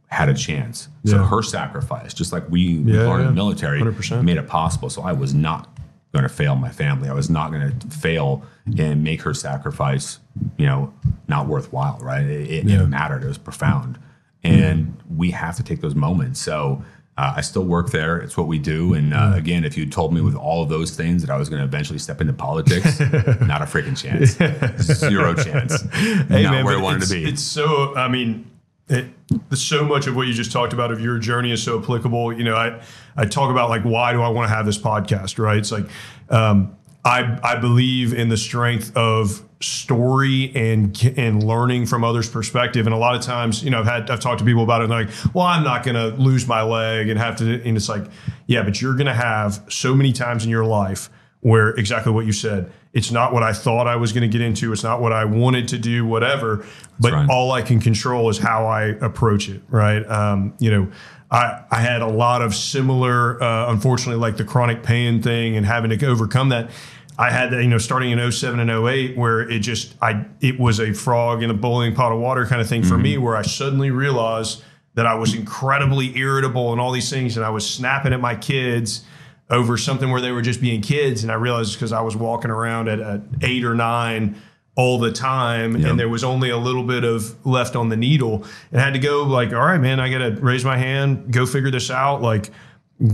[0.09, 0.89] had a chance.
[1.05, 1.29] So Yeah.
[1.29, 3.27] her sacrifice, just like we, we Yeah, learned in yeah.
[3.29, 4.25] the military, 100%.
[4.25, 4.91] made it possible.
[4.91, 5.69] So I was not
[6.13, 7.09] going to fail my family.
[7.09, 8.43] I was not going to fail
[8.77, 10.19] and make her sacrifice,
[10.57, 10.93] you know,
[11.29, 12.25] not worthwhile, right?
[12.27, 12.83] It, it, Yeah.
[12.83, 13.23] it mattered.
[13.23, 13.97] It was profound.
[14.43, 16.41] And we have to take those moments.
[16.41, 16.83] So
[17.21, 18.19] uh, I still work there.
[18.19, 18.95] It's what we do.
[18.95, 21.51] And uh, again, if you told me with all of those things that I was
[21.51, 24.39] going to eventually step into politics, not a freaking chance.
[24.83, 25.83] Zero chance.
[26.31, 27.25] Hey, not man, where I wanted it's, to be.
[27.25, 27.95] It's so.
[27.97, 28.51] I mean,
[28.89, 29.07] it,
[29.53, 32.33] so much of what you just talked about of your journey is so applicable.
[32.33, 32.81] You know, I
[33.17, 35.59] I talk about like why do I want to have this podcast, right?
[35.59, 35.87] It's like
[36.31, 42.87] um, I I believe in the strength of story and and learning from others' perspective.
[42.87, 44.85] And a lot of times, you know, I've had I've talked to people about it.
[44.85, 47.63] and they're like, well, I'm not going to lose my leg and have to.
[47.63, 48.07] And it's like,
[48.47, 52.27] yeah, but you're going to have so many times in your life where exactly what
[52.27, 52.73] you said.
[52.93, 54.73] It's not what I thought I was going to get into.
[54.73, 56.05] It's not what I wanted to do.
[56.05, 56.67] Whatever.
[56.99, 57.31] But right.
[57.31, 59.63] all I can control is how I approach it.
[59.69, 60.05] Right.
[60.07, 60.93] Um, you know.
[61.31, 65.65] I, I had a lot of similar, uh, unfortunately, like the chronic pain thing and
[65.65, 66.71] having to overcome that.
[67.19, 70.59] I had that, you know, starting in 07 and 08, where it just, I, it
[70.59, 73.37] was a frog in a boiling pot of water kind of thing for me, where
[73.37, 74.65] I suddenly realized
[74.95, 78.35] that I was incredibly irritable and all these things, and I was snapping at my
[78.35, 79.05] kids
[79.51, 82.51] over something where they were just being kids, and I realized because I was walking
[82.51, 84.41] around at, at eight or nine
[84.81, 85.91] all the time, Yep.
[85.91, 88.95] and there was only a little bit of left on the needle, and I had
[88.95, 91.91] to go like, all right, man, I got to raise my hand, go figure this
[91.91, 92.51] out, like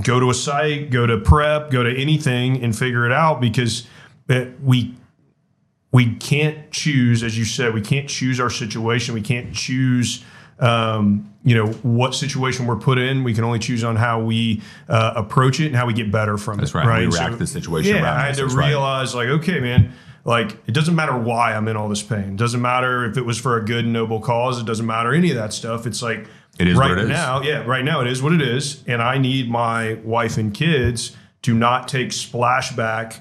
[0.03, 3.87] go to a site, go to prep, go to anything, and figure it out because
[4.29, 4.95] it, we
[5.93, 9.14] we can't choose, as you said, we can't choose our situation.
[9.14, 10.23] We can't choose,
[10.59, 13.25] um, you know, what situation we're put in.
[13.25, 16.37] We can only choose on how we uh, approach it and how we get better
[16.37, 16.79] from That's it.
[16.79, 16.87] right.
[17.01, 17.14] We Right.
[17.14, 18.69] react to the situation Yeah, I had to That's right.
[18.69, 19.93] realize, like, okay, man.
[20.27, 22.33] Like it doesn't matter why I'm in all this pain.
[22.33, 24.61] It doesn't matter if it was for a good noble cause.
[24.61, 25.87] It doesn't matter any of that stuff.
[25.87, 26.27] It's like
[26.59, 27.09] It is right it is.
[27.09, 30.53] now, yeah, right now it is what it is, and I need my wife and
[30.53, 33.20] kids to not take splashback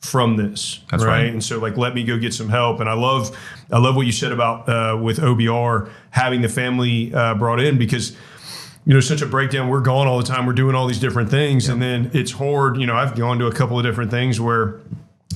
[0.00, 0.80] from this.
[0.90, 1.24] That's right.
[1.26, 2.80] And so like let me go get some help.
[2.80, 3.34] And I love
[3.70, 7.78] I love what you said about uh, with OBR having the family uh, brought in
[7.78, 8.14] because
[8.84, 9.68] you know such a breakdown.
[9.68, 10.44] We're gone all the time.
[10.44, 12.76] We're doing all these different things, and then it's hard.
[12.76, 14.80] You know, I've gone to a couple of different things where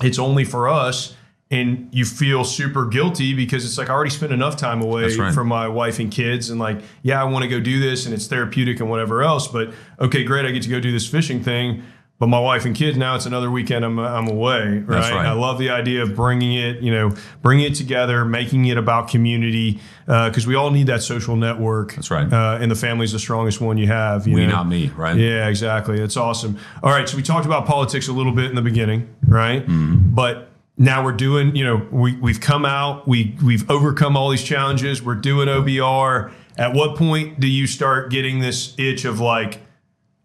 [0.02, 1.14] it's only for us.
[1.48, 5.32] And you feel super guilty because it's like I already spent enough time away right.
[5.32, 8.12] from my wife and kids, and like, yeah, I want to go do this, and
[8.12, 9.46] it's therapeutic and whatever else.
[9.46, 11.84] But okay, great, I get to go do this fishing thing.
[12.18, 15.12] But my wife and kids now it's another weekend I'm, I'm away, right?
[15.12, 15.26] Right.
[15.26, 17.12] I love the idea of bringing it, you know,
[17.42, 21.94] bringing it together, making it about community, because we all need that social network.
[21.94, 22.32] That's right.
[22.32, 24.26] Uh, and the family's the strongest one you have.
[24.26, 24.52] You We, know?
[24.52, 25.14] not me, right?
[25.16, 25.98] Yeah, exactly.
[25.98, 26.58] that's awesome.
[26.82, 29.62] All right, so we talked about politics a little bit in the beginning, right?
[29.66, 30.14] Mm-hmm.
[30.14, 30.48] But
[30.78, 35.02] now we're doing, you know, we we've come out, we we've overcome all these challenges.
[35.02, 36.32] We're doing OBR.
[36.56, 39.60] At what point do you start getting this itch of like,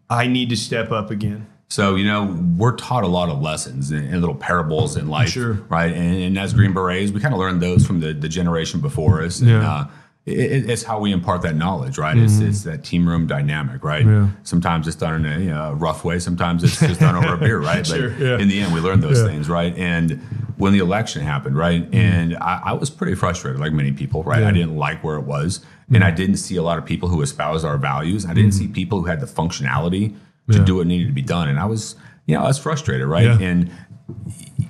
[0.08, 1.46] I need to step up again?
[1.72, 2.24] So, you know,
[2.58, 5.54] we're taught a lot of lessons and, and little parables in life, Sure.
[5.70, 5.90] right?
[5.90, 9.22] And, and as Green Berets, we kind of learned those from the, the generation before
[9.22, 9.40] us.
[9.40, 9.72] And, Yeah.
[9.72, 9.86] uh,
[10.26, 12.14] it, it's how we impart that knowledge, right?
[12.16, 14.04] It's, it's that team room dynamic, right?
[14.04, 14.24] Mm-hmm.
[14.26, 14.30] Yeah.
[14.42, 16.18] Sometimes it's done in a you know, rough way.
[16.18, 17.86] Sometimes it's just done over a beer, right?
[17.86, 18.38] Sure, but yeah.
[18.38, 19.28] in the end, we learn those Yeah.
[19.28, 19.74] things, right?
[19.74, 20.20] And
[20.58, 21.88] when the election happened, right?
[21.94, 24.40] And I, I was pretty frustrated, like many people, right?
[24.40, 24.48] Mm-hmm.
[24.48, 25.64] I didn't like where it was.
[25.92, 28.26] And I didn't see a lot of people who espoused our values.
[28.26, 30.14] I didn't see people who had the functionality
[30.52, 30.58] to.
[30.58, 30.64] Yeah.
[30.64, 31.48] do what needed to be done.
[31.48, 31.96] And I was,
[32.26, 33.24] you know, I was frustrated, right?
[33.24, 33.38] Yeah.
[33.40, 33.70] And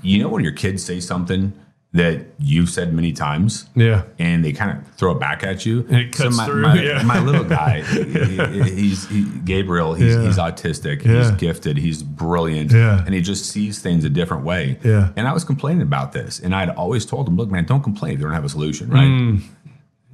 [0.03, 1.53] you know, when your kids say something
[1.95, 4.05] that you've said many times, Yeah.
[4.19, 5.81] and they kind of throw it back at you.
[5.89, 7.03] And it cuts my, through, My, yeah.
[7.03, 9.93] my little guy, he- he- he's he, Gabriel.
[9.93, 10.23] He's, Yeah.
[10.23, 11.05] he's autistic.
[11.05, 11.19] Yeah.
[11.19, 11.77] He's gifted.
[11.77, 12.73] He's brilliant.
[12.73, 13.05] Yeah.
[13.05, 14.79] And he just sees things a different way.
[14.83, 15.11] Yeah.
[15.17, 18.15] And I was complaining about this, and I'd always told him, "Look, man, don't complain
[18.15, 19.43] if you don't have a solution, right?" Mm.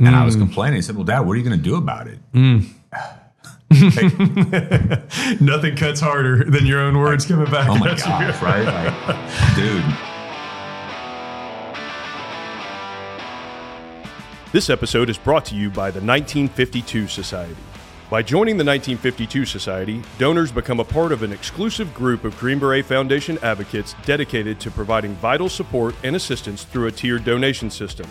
[0.00, 0.76] And I was complaining.
[0.76, 2.18] He said, "Well, Dad, what are you going to do about it?"
[5.40, 8.04] Nothing cuts harder than your own words coming back Oh my at you.
[8.04, 8.64] gosh, right?
[8.64, 9.84] Like, dude.
[14.52, 17.54] This episode is brought to you by the 1952 Society.
[18.08, 22.58] By joining the 1952 Society, donors become a part of an exclusive group of Green
[22.58, 28.06] Beret Foundation advocates dedicated to providing vital support and assistance through a tiered donation system.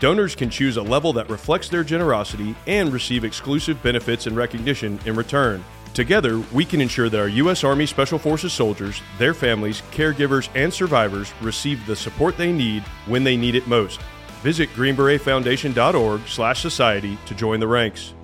[0.00, 5.00] Donors can choose a level that reflects their generosity and receive exclusive benefits and recognition
[5.04, 5.64] in return.
[5.92, 7.64] Together, we can ensure that our U.S.
[7.64, 13.24] Army Special Forces soldiers, their families, caregivers, and survivors receive the support they need when
[13.24, 13.98] they need it most.
[14.42, 18.14] Visit greenberetfoundation.org/society to join the ranks.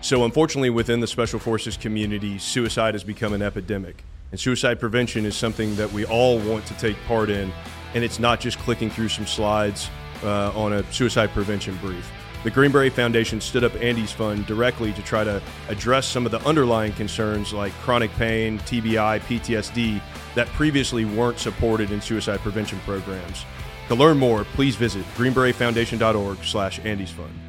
[0.00, 4.04] So, unfortunately, within the Special Forces community, suicide has become an epidemic.
[4.30, 7.52] And suicide prevention is something that we all want to take part in.
[7.94, 9.88] And it's not just clicking through some slides
[10.22, 12.10] uh, on a suicide prevention brief.
[12.44, 16.44] The Green Foundation stood up Andy's Fund directly to try to address some of the
[16.46, 20.02] underlying concerns like chronic pain, TBI, PTSD
[20.34, 23.46] that previously weren't supported in suicide prevention programs.
[23.88, 27.43] To learn more, please visit greenberetfoundation.org slash Andy's Fund.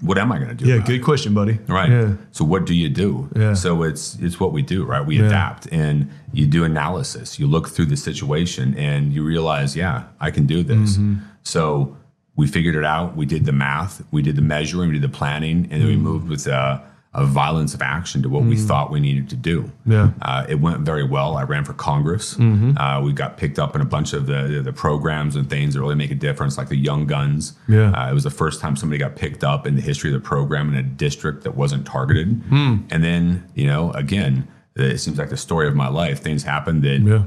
[0.00, 0.66] What am I going to do?
[0.66, 0.92] Yeah, about it?
[0.92, 1.58] good question, buddy.
[1.66, 1.90] Right.
[1.90, 2.12] Yeah.
[2.32, 3.28] So what do you do?
[3.34, 3.54] Yeah.
[3.54, 5.04] So it's it's what we do, right?
[5.04, 5.26] We Yeah.
[5.26, 7.38] adapt and you do analysis.
[7.38, 10.96] You look through the situation and you realize, yeah, I can do this.
[10.96, 11.14] Mm-hmm.
[11.42, 11.96] So
[12.36, 13.16] we figured it out.
[13.16, 14.02] We did the math.
[14.12, 14.88] We did the measuring.
[14.90, 16.02] We did the planning, and then we Mm-hmm.
[16.04, 16.80] moved with a,
[17.14, 19.72] a violence of action to what we thought we needed to do.
[19.86, 20.10] Yeah.
[20.20, 21.36] Uh, it went very well.
[21.36, 22.34] I ran for Congress.
[22.34, 22.76] Mm-hmm.
[22.76, 25.80] Uh, we got picked up in a bunch of the, the programs and things that
[25.80, 27.54] really make a difference, like the Young Guns.
[27.66, 27.90] Yeah.
[27.92, 30.26] Uh, it was the first time somebody got picked up in the history of the
[30.26, 32.28] program in a district that wasn't targeted.
[32.48, 32.76] Hmm.
[32.90, 34.46] And then, you know, again,
[34.76, 36.20] it seems like the story of my life.
[36.20, 37.24] Things happen that Yeah.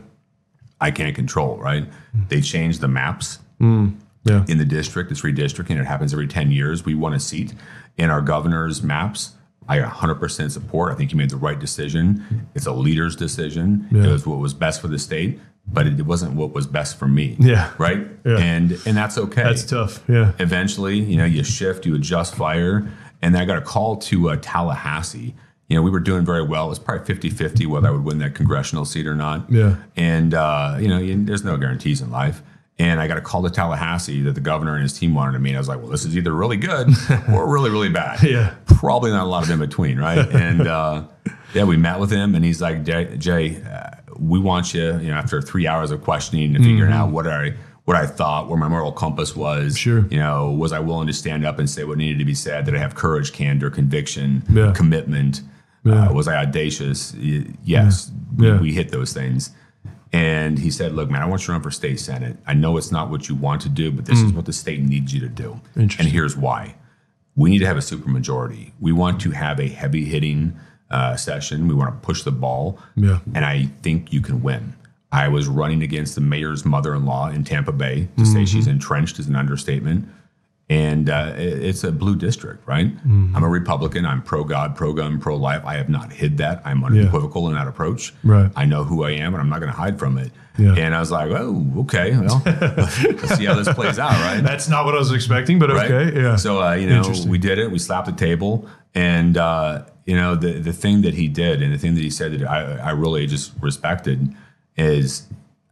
[0.79, 1.87] I can't control, right?
[2.29, 4.45] They changed the maps Yeah.
[4.47, 5.11] in the district.
[5.11, 5.79] It's redistricting.
[5.79, 6.85] It happens every 10 years.
[6.85, 7.53] We won a seat
[7.97, 9.31] in our governor's maps.
[9.71, 10.91] I got 100% support.
[10.91, 12.45] I think you made the right decision.
[12.55, 13.87] It's a leader's decision.
[13.89, 14.03] Yeah.
[14.03, 17.07] It was what was best for the state, but it wasn't what was best for
[17.07, 17.37] me.
[17.39, 17.71] Yeah.
[17.77, 18.05] Right?
[18.25, 18.37] Yeah.
[18.37, 19.43] And and that's okay.
[19.43, 20.03] That's tough.
[20.09, 20.33] Yeah.
[20.39, 22.91] Eventually, you know, you shift, you adjust fire.
[23.21, 25.35] And then I got a call to uh, Tallahassee.
[25.69, 26.65] You know, we were doing very well.
[26.65, 29.49] It was probably 50 50 whether I would win that congressional seat or not.
[29.49, 29.77] Yeah.
[29.95, 32.43] And, uh, you know, you, there's no guarantees in life.
[32.81, 35.39] And I got a call to Tallahassee that the governor and his team wanted to
[35.39, 35.53] meet.
[35.55, 36.87] I was like, well, this is either really good
[37.31, 38.23] or really, really bad.
[38.23, 38.55] Yeah.
[38.65, 40.17] Probably not a lot of in between, right?
[40.35, 41.03] and uh,
[41.53, 45.09] yeah, we met with him, and he's like, Jay, Jay uh, we want you, you
[45.09, 47.53] know, after three hours of questioning and figuring out what I
[47.85, 49.77] what I thought, where my moral compass was.
[49.77, 50.05] Sure.
[50.09, 52.65] You know, was I willing to stand up and say what needed to be said?
[52.65, 54.71] Did I have courage, candor, conviction, Yeah.
[54.75, 55.41] commitment?
[55.83, 56.07] Yeah.
[56.09, 57.13] Uh, was I audacious?
[57.15, 58.11] Yes.
[58.37, 58.53] Yeah.
[58.53, 59.51] We, we hit those things.
[60.13, 62.35] And he said, Look, man, I want you to run for state senate.
[62.45, 64.81] I know it's not what you want to do, but this is what the state
[64.81, 65.59] needs you to do.
[65.75, 66.05] And Mm.
[66.05, 66.75] Here's why.
[67.35, 68.71] We need to have a supermajority.
[68.81, 70.59] We want to have a heavy hitting
[70.89, 71.67] uh, session.
[71.69, 72.77] We want to push the ball.
[72.97, 73.19] Yeah.
[73.33, 74.73] And I think you can win.
[75.13, 78.09] I was running against the mayor's mother in law in Tampa Bay.
[78.17, 78.71] To say she's Mm-hmm.
[78.71, 80.07] entrenched is an understatement.
[80.71, 82.87] And uh, it's a blue district, right?
[82.87, 83.35] Mm-hmm.
[83.35, 84.05] I'm a Republican.
[84.05, 85.63] I'm pro God, pro gun, pro life.
[85.65, 86.61] I have not hid that.
[86.63, 88.13] I'm unequivocal in that approach.
[88.23, 88.49] Right.
[88.55, 90.31] I know who I am, and I'm not going to hide from it.
[90.57, 90.75] Yeah.
[90.75, 92.17] And I was like, oh, okay.
[92.17, 94.39] Well, let's see how this plays out, right?
[94.39, 95.91] That's not what I was expecting, but right?
[95.91, 96.21] okay.
[96.21, 96.37] Yeah.
[96.37, 97.69] So uh, you know, we did it.
[97.69, 98.65] We slapped the table,
[98.95, 102.09] and uh, you know, the the thing that he did, and the thing that he
[102.09, 104.33] said that I, I really just respected
[104.77, 105.27] is,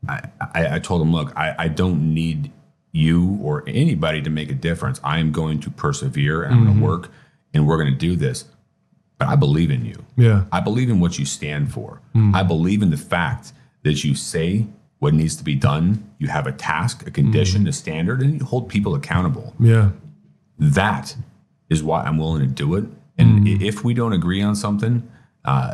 [0.09, 2.51] I, I, I told him, look, I, I don't need
[2.91, 4.99] you or anybody to make a difference.
[5.03, 6.67] I am going to persevere, and I'm Mm-hmm.
[6.67, 7.11] going to work,
[7.53, 8.45] and we're going to do this.
[9.17, 10.03] But I believe in you.
[10.15, 10.45] yeah.
[10.51, 12.01] I believe in what you stand for.
[12.13, 12.33] Hmm.
[12.33, 13.51] I believe in the fact
[13.83, 14.65] that you say
[14.99, 16.09] what needs to be done.
[16.19, 19.53] You have a task, a condition, a standard, and you hold people accountable.
[19.59, 19.91] Yeah.
[20.57, 21.15] That
[21.69, 22.85] is why I'm willing to do it.
[23.17, 25.09] And i if we don't agree on something,
[25.43, 25.73] uh,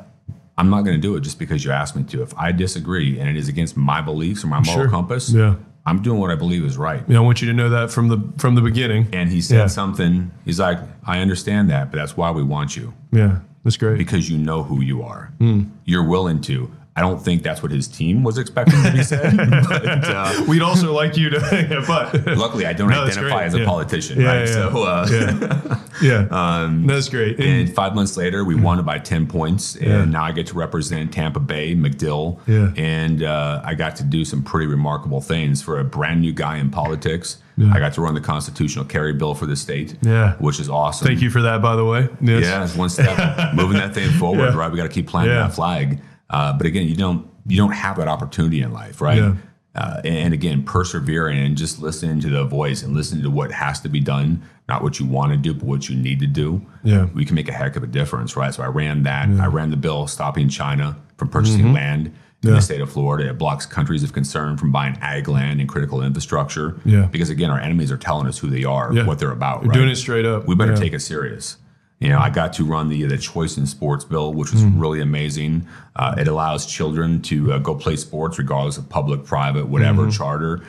[0.58, 2.24] I'm not going to do it just because you asked me to.
[2.24, 4.90] If I disagree and it is against my beliefs or my moral Sure.
[4.90, 5.56] compass, Yeah.
[5.86, 7.04] I'm doing what I believe is right.
[7.08, 9.08] Yeah, I want you to know that from the from the beginning.
[9.14, 9.68] And he said Yeah.
[9.68, 10.32] something.
[10.44, 13.98] He's like, I understand that, but that's why we want you Yeah, that's great.
[13.98, 15.32] because you know who you are.
[15.40, 15.64] Hmm.
[15.86, 16.72] You're willing to.
[16.98, 19.36] I don't think that's what his team was expecting to be said.
[19.68, 21.38] but uh, We'd also like you to,
[21.70, 23.66] yeah, but luckily, I don't No, identify as a Yeah.
[23.66, 24.48] politician, Yeah, right?
[24.48, 27.38] yeah, So, uh, yeah, yeah, Um, that's great.
[27.40, 29.76] And- And five months later, we won it by 10 points.
[29.76, 32.40] And now I get to represent Tampa Bay, MacDill.
[32.48, 32.72] Yeah.
[32.82, 36.58] And uh, I got to do some pretty remarkable things for a brand new guy
[36.58, 37.40] in politics.
[37.58, 37.74] Yeah.
[37.74, 40.36] I got to run the constitutional carry bill for the state, Yeah.
[40.40, 41.08] which is awesome.
[41.08, 42.08] Thank you for that, by the way.
[42.22, 42.44] Yes.
[42.44, 44.58] Yeah, it's one step moving that thing forward, Yeah.
[44.58, 44.72] right?
[44.72, 46.00] We got to keep planting that flag.
[46.30, 49.18] Uh, but again, you don't you don't have that opportunity in life, right?
[49.18, 49.36] Yeah.
[49.76, 53.52] Uh, and, and again, persevering and just listening to the voice and listening to what
[53.52, 56.28] has to be done, not what you want to do, but what you need to
[56.28, 56.66] do.
[56.84, 57.06] Yeah.
[57.14, 58.54] we can make a heck of a difference, right?
[58.54, 59.28] So I ran that.
[59.40, 62.50] I ran the bill stopping China from purchasing land in Mm-hmm.
[62.50, 62.56] Yeah.
[62.56, 63.30] the state of Florida.
[63.30, 66.80] It blocks countries of concern from buying ag land and critical infrastructure.
[66.86, 67.08] Yeah.
[67.08, 69.06] because again, our enemies are telling us who they are, Yeah.
[69.08, 69.64] what they're about.
[69.64, 69.78] You're right?
[69.78, 70.48] doing it straight up.
[70.48, 70.78] we better Yeah.
[70.80, 71.58] take it serious.
[72.06, 74.80] You know, I got to run the the choice in sports bill, which was Mm.
[74.80, 75.68] really amazing.
[75.96, 80.12] Uh, it allows children to uh, go play sports regardless of public, private, whatever Mm-hmm.
[80.12, 80.62] charter.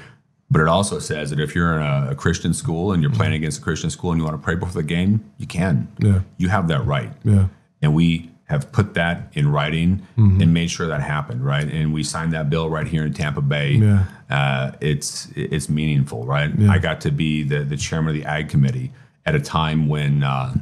[0.50, 3.34] But it also says that if you're in a, a Christian school and you're playing
[3.34, 5.88] against a Christian school and you want to pray before the game, you can.
[5.98, 6.20] Yeah.
[6.38, 7.10] You have that right.
[7.24, 7.48] Yeah.
[7.82, 10.40] And we have put that in writing Mm-hmm.
[10.40, 11.68] and made sure that happened, right?
[11.70, 13.72] And we signed that bill right here in Tampa Bay.
[13.72, 14.04] Yeah.
[14.30, 16.50] Uh, it's it's meaningful, right?
[16.56, 16.70] Yeah.
[16.70, 18.92] I got to be the the chairman of the ag committee
[19.26, 20.54] at a time when uh,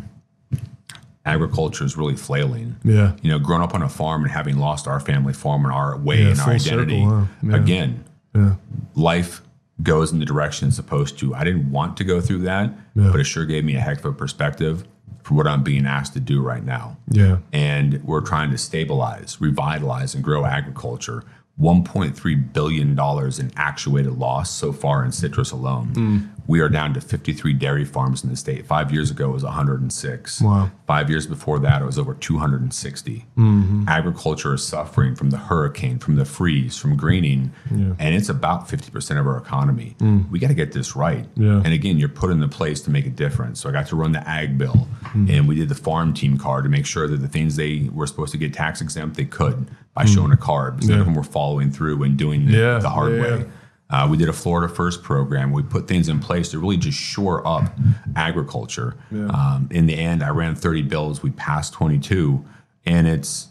[1.27, 2.77] agriculture is really flailing.
[2.85, 3.13] Yeah.
[3.23, 5.97] You know, growing up on a farm and having lost our family farm and our
[5.99, 7.05] way Yeah, and our full circle, identity.
[7.05, 7.25] huh?
[7.43, 7.57] Yeah.
[7.57, 8.05] Again,
[8.35, 8.55] Yeah.
[8.95, 9.41] life
[9.83, 11.35] goes in the direction it's supposed to.
[11.35, 14.05] I didn't want to go through that, but it sure gave me a heck of
[14.07, 14.85] a perspective
[15.23, 16.99] for what I'm being asked to do right now.
[17.09, 17.39] Yeah.
[17.53, 21.25] And we're trying to stabilize, revitalize, and grow agriculture.
[21.61, 25.87] $1.3 billion in actuated loss so far in citrus alone.
[25.95, 26.19] Hmm.
[26.47, 28.67] We are down to 53 dairy farms in the state.
[28.67, 30.43] Five years ago, it was 106.
[30.43, 30.71] Wow.
[30.87, 33.25] Five years before that, it was over 260.
[33.37, 33.89] Mm-hmm.
[33.89, 39.19] Agriculture is suffering from the hurricane, from the freeze, from greening, and it's about 50%
[39.19, 39.97] of our economy.
[40.31, 41.25] We got to get this right.
[41.37, 41.43] Mm.
[41.45, 41.63] Yeah.
[41.65, 43.61] And again, you're put in the place to make a difference.
[43.61, 45.31] So I got to run the ag bill, Mm.
[45.31, 48.07] and we did the farm team card to make sure that the things they were
[48.07, 50.75] supposed to get tax exempt, they could by showing a card.
[50.77, 51.09] Because none of Mm.
[51.11, 53.47] Them were following through and doing the, Yeah, the hard yeah, way.
[53.95, 54.05] Yeah.
[54.05, 55.53] Uh, we did a Florida First program.
[55.53, 57.73] We put things in place to really just shore up
[58.17, 58.97] agriculture.
[59.13, 61.23] Um, in the end, I ran 30 bills.
[61.23, 62.45] We passed 22,
[62.87, 63.49] and it's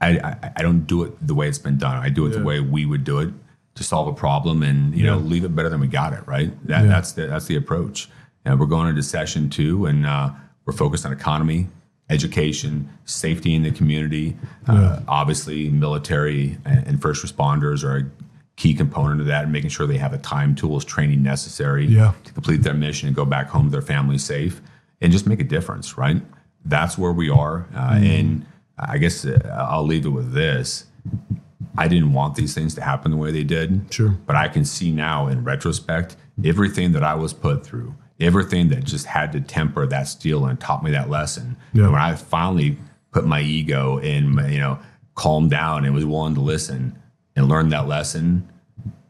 [0.00, 1.96] I, I, I don't do it the way it's been done.
[1.96, 2.38] I do it Yeah.
[2.38, 3.30] the way we would do it
[3.74, 6.26] to solve a problem, and you know, leave it better than we got it.
[6.26, 6.50] Right?
[6.66, 6.88] That, Yeah.
[6.88, 8.08] That's the that's the approach.
[8.44, 10.30] And we're going into session two, and uh,
[10.64, 11.68] we're focused on economy,
[12.08, 14.36] education, safety in the community.
[14.66, 18.04] Uh, obviously, military and, and first responders are a
[18.58, 22.12] key component of that, and making sure they have the time, tools, training necessary Yeah.
[22.24, 24.60] to complete their mission and go back home to their family safe,
[25.00, 25.96] and just make a difference.
[25.96, 26.20] Right?
[26.64, 28.44] That's where we are, uh, and
[28.78, 30.84] I guess uh, I'll leave it with this.
[31.76, 33.86] I didn't want these things to happen the way they did.
[33.90, 34.08] Sure.
[34.26, 38.82] But I can see now in retrospect everything that I was put through, everything that
[38.84, 41.56] just had to temper that steel and taught me that lesson.
[41.72, 41.84] Yeah.
[41.84, 42.76] And when I finally
[43.12, 44.80] put my ego in, you know,
[45.14, 46.98] calmed down and was willing to listen
[47.38, 48.46] and learn that lesson,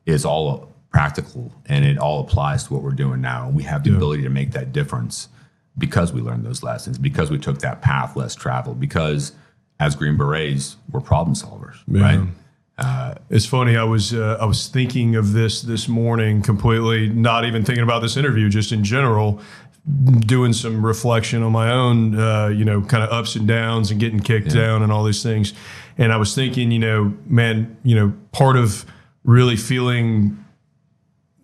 [0.07, 3.47] is all practical and it all applies to what we're doing now.
[3.47, 3.97] And we have the Yeah.
[3.97, 5.29] ability to make that difference
[5.77, 9.33] because we learned those lessons, because we took that path less traveled, because
[9.81, 12.03] as Green Berets, we're problem solvers, Yeah.
[12.03, 13.17] right?
[13.31, 13.77] It's funny.
[13.77, 18.03] I was uh, I was thinking of this this morning, completely not even thinking about
[18.03, 19.41] this interview, just in general,
[19.87, 23.99] doing some reflection on my own, uh, you know, kind of ups and downs and
[23.99, 25.55] getting kicked down and all these things.
[25.97, 28.85] And I was thinking, you know, man, you know, part of
[29.25, 30.45] really feeling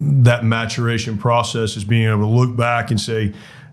[0.01, 3.33] that maturation process is being able to look back and say,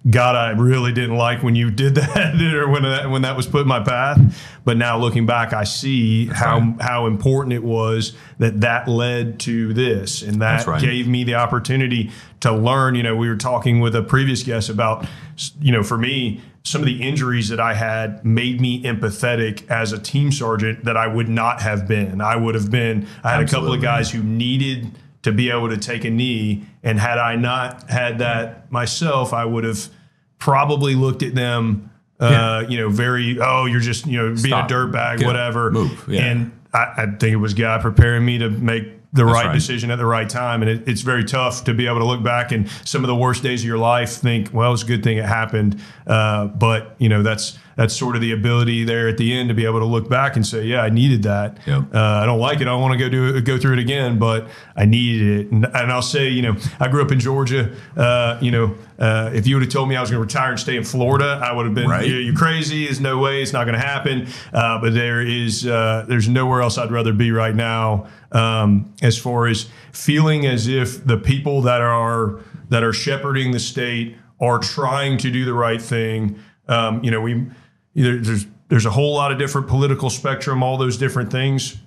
[0.10, 3.46] God, I really didn't like when you did that or when that when that was
[3.46, 4.20] put in my path.
[4.64, 6.82] But now looking back, I see how right.
[6.82, 10.82] how important it was that that led to this, and that right.
[10.82, 12.96] gave me the opportunity to learn.
[12.96, 15.06] You know, we were talking with a previous guest about,
[15.60, 19.94] you know, for me, some of the injuries that I had made me empathetic as
[19.94, 22.22] a team sergeant that I would not have been.
[22.22, 23.08] I would have been.
[23.24, 24.92] I had a couple of guys who needed
[25.24, 26.66] to be able to take a knee.
[26.84, 29.88] And had I not had that myself, I would have
[30.40, 32.28] probably looked at them, uh,
[32.64, 32.70] Yeah.
[32.70, 34.70] you know, very, oh, you're just, you know, being Stop.
[34.70, 35.72] a dirtbag, Get whatever.
[35.72, 36.06] Move.
[36.08, 36.22] Yeah.
[36.26, 39.54] And I, I think it was God preparing me to make the right, right.
[39.54, 40.62] decision at the right time.
[40.62, 43.16] And it, it's very tough to be able to look back and some of the
[43.16, 45.82] worst days of your life think, well, it's a good thing it happened.
[46.08, 49.56] Uh, but you know, that's that's sort of the ability there at the end to
[49.56, 51.58] be able to look back and say, yeah, I needed that.
[51.66, 51.96] Yep.
[51.96, 52.62] Uh, I don't like it.
[52.62, 55.52] I don't want to go do it, go through it again, but I needed it.
[55.52, 57.76] And, and I'll say, you know, I grew up in Georgia.
[57.98, 60.52] Uh, you know, uh, if you would have told me I was going to retire
[60.52, 62.06] and stay in Florida, I would have been, Right.
[62.08, 62.86] "You- you're crazy.
[62.86, 63.42] There's no way.
[63.42, 64.28] It's not going to happen.
[64.54, 68.06] Uh, but there is, uh, there's nowhere else I'd rather be right now.
[68.32, 73.60] Um, as far as feeling as if the people that are that are shepherding the
[73.60, 76.38] state are trying to do the right thing.
[76.70, 77.48] Um, you know, we
[77.94, 81.78] there's there's a whole lot of different political spectrum, all those different things,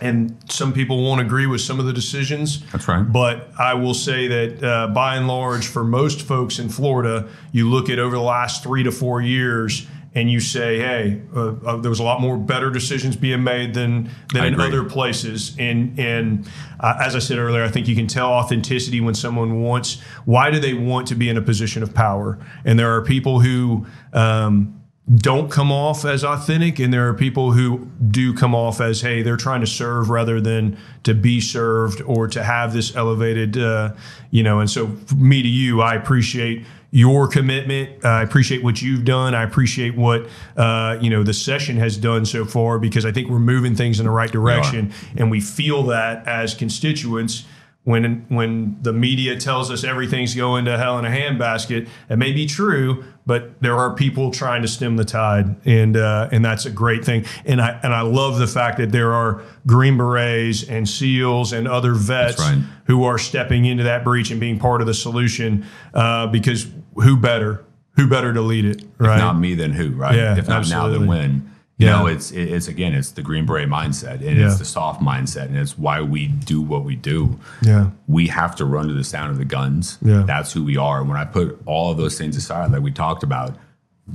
[0.00, 2.62] and some people won't agree with some of the decisions.
[2.70, 3.02] That's right.
[3.02, 7.68] But I will say that uh, by and large, for most folks in Florida, you
[7.68, 9.86] look at over the last three to four years.
[10.14, 13.72] And you say, "Hey, uh, uh, there was a lot more better decisions being made
[13.72, 14.66] than than I in agree.
[14.66, 16.46] other places." And and
[16.80, 20.02] uh, as I said earlier, I think you can tell authenticity when someone wants.
[20.26, 22.38] Why do they want to be in a position of power?
[22.66, 24.81] And there are people who um,
[25.16, 29.22] don't come off as authentic, and there are people who do come off as, hey,
[29.22, 33.94] they're trying to serve rather than to be served or to have this elevated, uh,
[34.30, 34.60] you know.
[34.60, 38.04] And so, me to you, I appreciate your commitment.
[38.04, 39.34] I appreciate what you've done.
[39.34, 43.28] I appreciate what uh, you know the session has done so far because I think
[43.28, 47.44] we're moving things in the right direction, and we feel that as constituents
[47.84, 52.30] when when the media tells us everything's going to hell in a handbasket, it may
[52.30, 56.64] be true, but there are people trying to stem the tide, and uh, and that's
[56.64, 57.24] a great thing.
[57.44, 61.66] And I and I love the fact that there are Green Berets and SEALs and
[61.66, 62.62] other vets right.
[62.86, 65.66] who are stepping into that breach and being part of the solution.
[65.92, 67.64] Uh, because who better?
[67.96, 68.84] Who better to lead it?
[68.98, 69.18] Right?
[69.18, 69.90] Not me, then who?
[69.90, 70.14] Right?
[70.14, 70.98] Yeah, if not now, absolutely.
[70.98, 71.51] then when?
[71.78, 71.92] You Yeah.
[71.98, 74.46] know, it's it's again, it's the Green Beret mindset, and Yeah.
[74.46, 77.38] it's the SOF mindset, and it's why we do what we do.
[77.62, 77.86] Yeah.
[78.06, 79.98] we have to run to the sound of the guns.
[80.02, 80.22] Yeah.
[80.26, 81.00] That's who we are.
[81.00, 83.56] And when I put all of those things aside, like we talked about,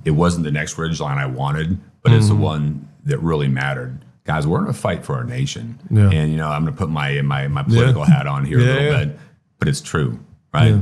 [0.06, 2.44] it wasn't the next ridge line I wanted, but it's the Mm-hmm.
[2.44, 4.00] one that really mattered.
[4.26, 5.80] Guys, we're in a fight for our nation.
[5.90, 6.10] Yeah.
[6.12, 8.98] And you know, I'm gonna put my my my political hat on here a little
[9.06, 9.20] bit,
[9.60, 10.20] but it's true,
[10.54, 10.76] right?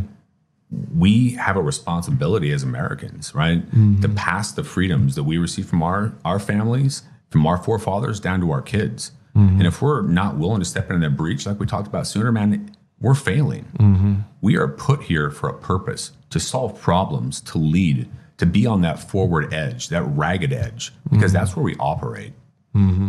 [0.94, 3.62] We have a responsibility as Americans, right?
[3.66, 4.02] Mm-hmm.
[4.02, 8.40] To pass the freedoms that we receive from our our families, from our forefathers down
[8.42, 9.12] to our kids.
[9.36, 9.58] Mm-hmm.
[9.60, 12.32] And if we're not willing to step into that breach, like we talked about sooner,
[12.32, 13.66] man, we're failing.
[13.78, 14.16] Mm-hmm.
[14.42, 18.08] We are put here for a purpose to solve problems, to lead,
[18.38, 21.40] to be on that forward edge, that ragged edge, because Mm-hmm.
[21.40, 22.34] that's where we operate.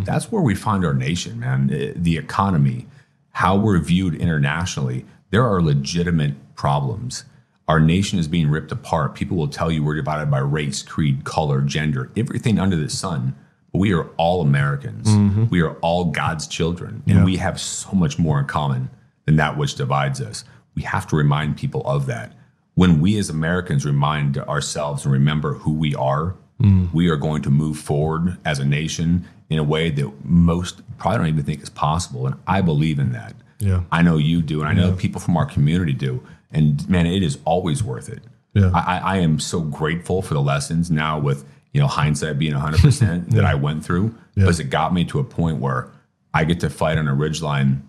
[0.05, 1.71] That's where we find our nation, man.
[1.73, 2.87] Eh, The economy,
[3.33, 5.05] how we're viewed internationally.
[5.31, 7.25] There are legitimate problems.
[7.69, 9.15] Our nation is being ripped apart.
[9.15, 13.35] People will tell you we're divided by race, creed, color, gender, everything under the sun.
[13.73, 15.09] But we are all Americans.
[15.09, 15.47] Mm-hmm.
[15.51, 17.03] We are all God's children.
[17.07, 17.25] And Yeah.
[17.25, 18.91] we have so much more in common
[19.25, 20.45] than that which divides us.
[20.77, 22.33] We have to remind people of that.
[22.75, 26.93] When we as Americans remind ourselves and remember who we are, mm.
[26.93, 31.19] we are going to move forward as a nation in a way that most probably
[31.19, 32.27] don't even think is possible.
[32.27, 33.35] And I believe in that.
[33.59, 33.83] Yeah.
[33.91, 36.23] I know you do, and I know people from our community do.
[36.51, 38.21] And man, it is always worth it.
[38.55, 38.71] Yeah.
[38.75, 42.81] I, I am so grateful for the lessons now with you know hindsight being 100
[42.81, 45.91] percent that I went through because it got me to a point where
[46.33, 47.81] I get to fight on a ridgeline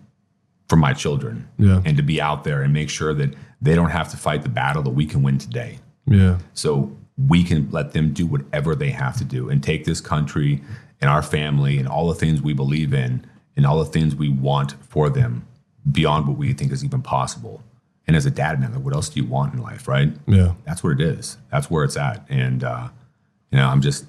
[0.68, 1.80] for my children Yeah.
[1.86, 4.48] and to be out there and make sure that they don't have to fight the
[4.50, 5.78] battle that we can win today.
[6.06, 6.38] Yeah.
[6.52, 10.62] So we can let them do whatever they have to do and take this country
[11.00, 13.24] and our family and all the things we believe in
[13.56, 15.46] and all the things we want for them
[15.90, 17.62] beyond what we think is even possible.
[18.08, 20.10] And as a dad, man, like, what else do you want in life, right?
[20.26, 20.54] Yeah.
[20.64, 21.36] That's what it is.
[21.52, 22.24] That's where it's at.
[22.30, 22.88] And, uh,
[23.52, 24.06] you know, I'm just,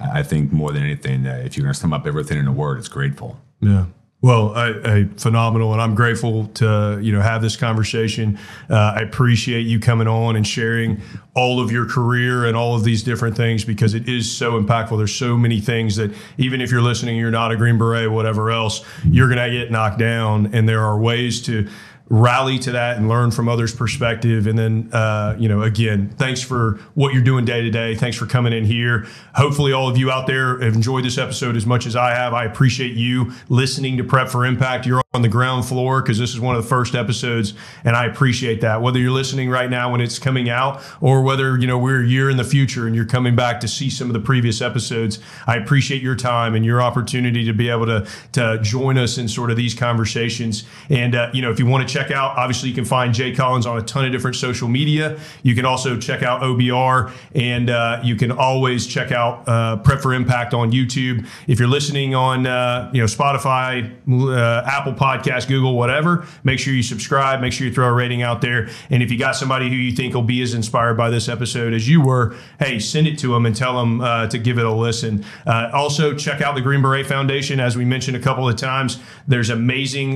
[0.00, 2.52] I think more than anything, uh, if you're going to sum up everything in a
[2.52, 3.38] word, it's grateful.
[3.60, 3.84] Yeah.
[4.24, 8.38] Well, I, I phenomenal, and I'm grateful to you know have this conversation.
[8.70, 11.02] Uh, I appreciate you coming on and sharing
[11.34, 14.96] all of your career and all of these different things because it is so impactful.
[14.96, 18.50] There's so many things that even if you're listening, you're not a Green Beret, whatever
[18.50, 21.68] else, you're going to get knocked down, and there are ways to
[22.08, 24.46] rally to that and learn from others' perspective.
[24.46, 27.94] And then, uh, you know, again, thanks for what you're doing day to day.
[27.94, 29.06] Thanks for coming in here.
[29.34, 32.34] Hopefully, all of you out there have enjoyed this episode as much as I have.
[32.34, 34.86] I appreciate you listening to Prep for Impact.
[34.86, 38.04] You're on the ground floor because this is one of the first episodes, and I
[38.04, 38.82] appreciate that.
[38.82, 42.06] Whether you're listening right now when it's coming out, or whether you know we're a
[42.06, 45.20] year in the future and you're coming back to see some of the previous episodes,
[45.46, 49.28] I appreciate your time and your opportunity to be able to to join us in
[49.28, 50.64] sort of these conversations.
[50.90, 53.32] And uh, you know, if you want to check out, obviously, you can find Jay
[53.32, 55.18] Collins on a ton of different social media.
[55.44, 60.00] You can also check out OBR, and uh, you can always check out uh, Prep
[60.00, 61.26] for Impact on YouTube.
[61.46, 66.74] If you're listening on uh, you know Spotify, uh, Apple Podcast, Google, whatever, make sure
[66.74, 67.40] you subscribe.
[67.40, 68.68] Make sure you throw a rating out there.
[68.90, 71.72] And if you got somebody who you think will be as inspired by this episode
[71.72, 74.64] as you were, hey, send it to them and tell them uh, to give it
[74.64, 75.24] a listen.
[75.46, 77.60] Uh, also, check out the Green Beret Foundation.
[77.60, 80.14] As we mentioned a couple of times, there's amazing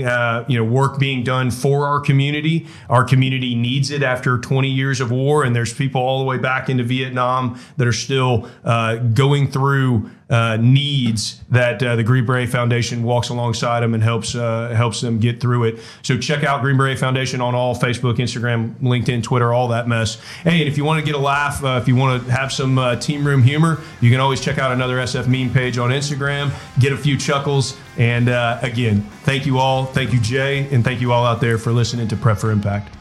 [0.48, 2.66] you know work being done for our community.
[2.88, 6.38] Our community needs it after 20 years of war, and there's people all the way
[6.38, 12.26] back into Vietnam that are still uh, going through uh, needs that uh, the Green
[12.26, 15.78] Beret Foundation walks alongside them and helps uh, helps them get through it.
[16.02, 20.20] So check out Green Beret Foundation on all Facebook, Instagram, LinkedIn, Twitter, all that mess.
[20.42, 22.52] Hey, and if you want to get a laugh, uh, if you want to have
[22.52, 25.90] some uh, team room humor, you can always check out another SF meme page on
[25.90, 27.76] Instagram, get a few chuckles.
[27.96, 29.86] And uh, again, thank you all.
[29.86, 32.94] Thank you, Jay, and thank you all out there for listening to Prep for Impact.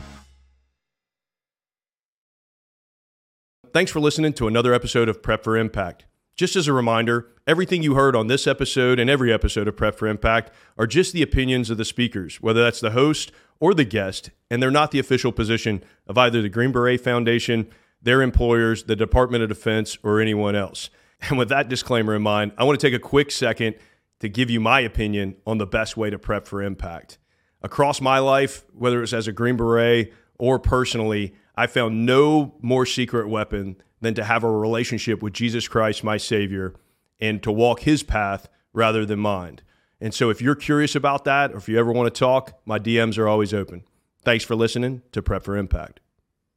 [3.73, 6.05] Thanks for listening to another episode of Prep for Impact.
[6.37, 9.95] Just as a reminder, everything you heard on this episode and every episode of Prep
[9.95, 13.83] for Impact are just the opinions of the speakers, whether that's the host or the
[13.83, 17.67] guest, and they're not the official position of either the Green Beret Foundation,
[18.03, 20.91] their employers, the Department of Defense, or anyone else.
[21.21, 23.73] And with that disclaimer in mind, I want to take a quick second
[24.19, 27.17] to give you my opinion on the best way to prep for impact.
[27.63, 32.85] Across my life, whether it's as a Green Beret or personally, I found no more
[32.85, 36.73] secret weapon than to have a relationship with Jesus Christ, my Savior,
[37.19, 39.59] and to walk His path rather than mine.
[39.99, 42.77] And so, if you're curious about that, or if you ever want to talk, my
[42.77, 43.83] DMs are always open.
[44.23, 45.99] Thanks for listening to Prep for Impact.